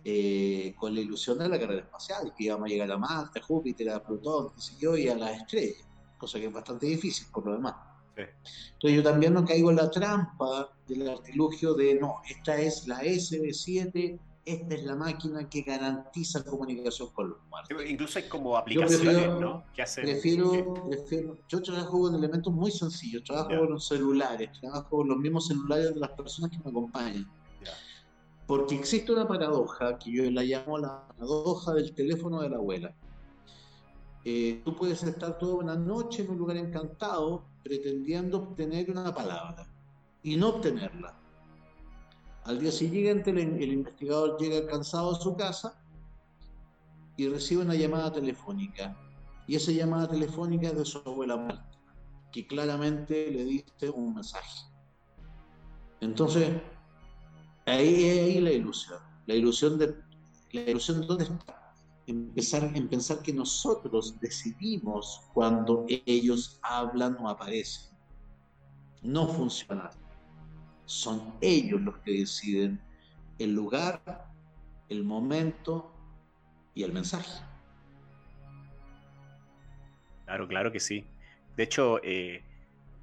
[0.02, 3.42] eh, con la ilusión de la carrera espacial, que íbamos a llegar a Marte, a
[3.42, 5.86] Júpiter, a Plutón, qué sé yo, y a las estrellas,
[6.16, 7.74] cosa que es bastante difícil por lo demás.
[8.16, 13.02] Entonces yo también no caigo en la trampa del artilugio de, no, esta es la
[13.02, 17.76] SB7 esta es la máquina que garantiza comunicación con los muertos.
[17.86, 19.64] Incluso hay como aplicaciones, ¿no?
[19.74, 24.88] Que hacen, prefiero, prefiero, yo trabajo con elementos muy sencillos, trabajo con los celulares, trabajo
[24.88, 27.28] con los mismos celulares de las personas que me acompañan.
[28.46, 32.92] Porque existe una paradoja que yo la llamo la paradoja del teléfono de la abuela.
[34.24, 39.66] Eh, tú puedes estar toda una noche en un lugar encantado pretendiendo obtener una palabra
[40.22, 41.14] y no obtenerla.
[42.44, 45.82] Al día siguiente el, investigador llega cansado a su casa
[47.16, 48.96] y recibe una llamada telefónica.
[49.46, 51.78] Y esa llamada telefónica es de su abuela Marta,
[52.32, 54.62] que claramente le dice un mensaje.
[56.00, 56.60] Entonces,
[57.66, 58.98] ahí es ahí la ilusión.
[59.26, 59.94] La ilusión de
[60.52, 61.60] la ilusión dónde está
[62.10, 67.90] empezar en pensar que nosotros decidimos cuando ellos hablan o aparecen.
[69.02, 69.90] No funciona.
[70.90, 72.80] Son ellos los que deciden
[73.38, 74.02] el lugar,
[74.88, 75.92] el momento
[76.74, 77.42] y el mensaje.
[80.24, 81.04] Claro, claro que sí.
[81.56, 82.42] De hecho, eh,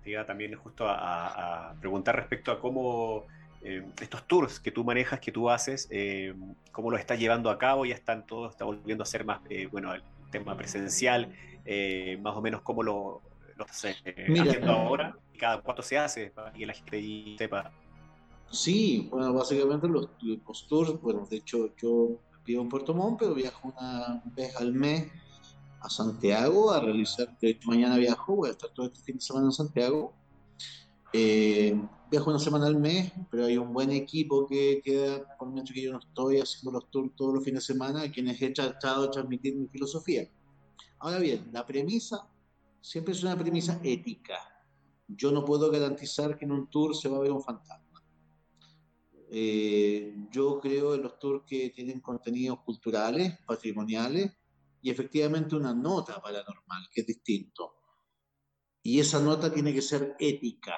[0.04, 3.26] te iba también justo a preguntar respecto a cómo
[3.64, 6.34] eh, estos tours que tú manejas, que tú haces, eh,
[6.72, 9.68] cómo los estás llevando a cabo, ya están todos, está volviendo a ser más, eh,
[9.72, 11.34] bueno, el tema presencial,
[12.22, 13.22] más o menos cómo lo,
[13.58, 17.72] lo estás haciendo ahora, y cada cuánto se hace, para que la gente sepa.
[18.49, 20.10] Sí, bueno, básicamente los,
[20.68, 25.12] tours, bueno, de hecho yo vivo en Puerto Montt, pero viajo una vez al mes
[25.82, 29.22] a Santiago a realizar, de hecho mañana viajo, voy a estar todo este fin de
[29.22, 30.14] semana en Santiago.
[31.14, 31.80] Eh,
[32.10, 35.82] viajo una semana al mes, pero hay un buen equipo que queda, por mucho que
[35.82, 39.10] yo no estoy haciendo los tours todos los fines de semana, quienes he tratado de
[39.10, 40.28] transmitir mi filosofía.
[40.99, 42.28] Ahora bien, la premisa
[42.88, 44.40] siempre es una premisa ética.
[45.08, 48.02] Yo no puedo garantizar que en un tour se va a ver un fantasma.
[49.30, 54.32] Eh, yo creo en los tours que tienen contenidos culturales, patrimoniales
[54.82, 57.76] y efectivamente una nota paranormal, que es distinto.
[58.82, 60.78] Y esa nota tiene que ser ética,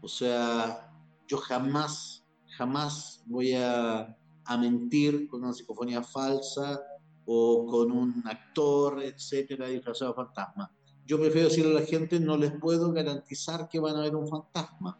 [0.00, 0.90] o sea,
[1.28, 2.24] yo jamás,
[2.56, 4.16] jamás voy a,
[4.58, 6.80] mentir con una psicofonía falsa
[7.24, 10.74] o con un actor, etcétera, disfrazado de fantasma.
[11.10, 14.28] Yo prefiero decirle a la gente, no les puedo garantizar que van a ver un
[14.28, 14.96] fantasma,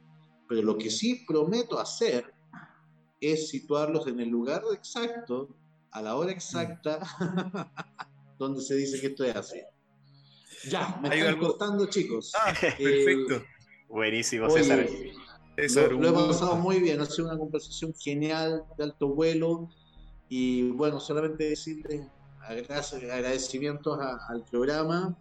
[0.49, 2.35] pero lo que sí prometo hacer
[3.21, 5.57] es situarlos en el lugar exacto,
[5.93, 6.99] a la hora exacta,
[8.41, 9.61] donde se dice que esto es así.
[10.69, 12.33] Ya, me están cortando, chicos.
[12.37, 13.45] Ah, perfecto.
[13.89, 14.89] Buenísimo, César.
[15.57, 19.69] lo, he pasado muy bien, ha sido una conversación genial, de alto vuelo.
[20.29, 22.05] Y bueno, solamente decirles
[22.41, 23.97] agradecimientos
[24.29, 25.17] al programa.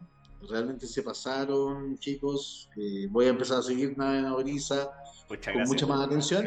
[0.48, 2.70] Realmente se pasaron, chicos.
[2.78, 4.92] Eh, voy a empezar a seguir Nave Nodriza
[5.28, 6.46] con mucha más atención.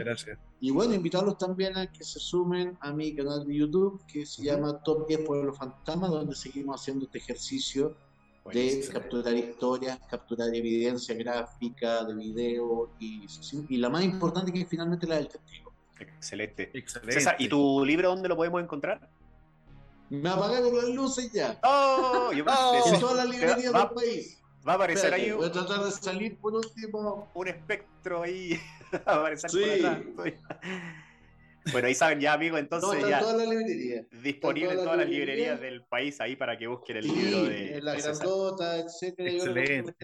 [0.61, 4.45] Y bueno, invitarlos también a que se sumen a mi canal de YouTube que se
[4.45, 7.97] llama Top 10 Pueblos Fantasmas, donde seguimos haciendo este ejercicio
[8.53, 13.27] de capturar historias, capturar evidencia gráfica, de video y,
[13.69, 15.73] y, la más importante que es finalmente la del testigo.
[15.99, 16.73] Excelente.
[17.09, 19.09] César, ¿y tu libro dónde lo podemos encontrar?
[20.13, 21.59] Me apagaron las luces ya.
[21.63, 22.33] ¡Oh!
[22.35, 24.39] Yo oh, en todas las librerías del país.
[24.69, 25.31] Va a aparecer ahí.
[25.31, 27.31] Voy a tratar de salir por último.
[27.33, 28.61] Un espectro ahí.
[29.09, 30.03] va a aparecer por atrás.
[31.73, 33.23] Bueno, ahí saben ya, amigos, entonces ya
[34.11, 37.79] disponible en todas las librerías del país ahí para que busquen el libro de.
[37.79, 39.31] En la grandota, etcétera.
[39.31, 39.97] Excelente.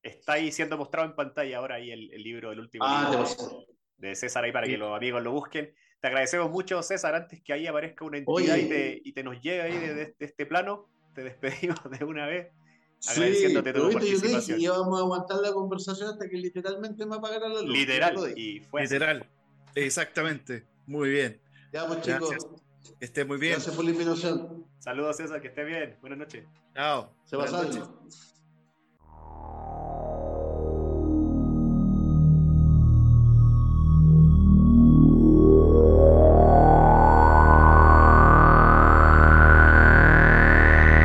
[0.00, 4.14] Está ahí siendo mostrado en pantalla ahora ahí el, libro, el último ah, libro de,
[4.14, 5.74] César ahí para que los amigos lo busquen.
[6.00, 9.40] Te agradecemos mucho, César, antes que ahí aparezca una entidad y te, y te, nos
[9.40, 10.88] llegue ahí de este plano.
[11.14, 12.48] Te despedimos de una vez
[13.06, 14.60] agradeciéndote tu participación.
[14.60, 17.70] Y íbamos a aguantar la conversación hasta que literalmente me apagaran la luz.
[17.70, 19.28] Literal, y fue Literal,
[19.74, 20.64] exactamente.
[20.86, 21.40] Muy bien.
[21.72, 22.48] Ya, pues chicos.
[22.98, 23.52] Que esté muy bien.
[23.52, 24.64] Gracias por la invitación.
[24.78, 25.96] Saludos, César, que esté bien.
[26.00, 26.44] Buenas noches.
[26.74, 27.12] Chao.
[27.24, 27.44] Se va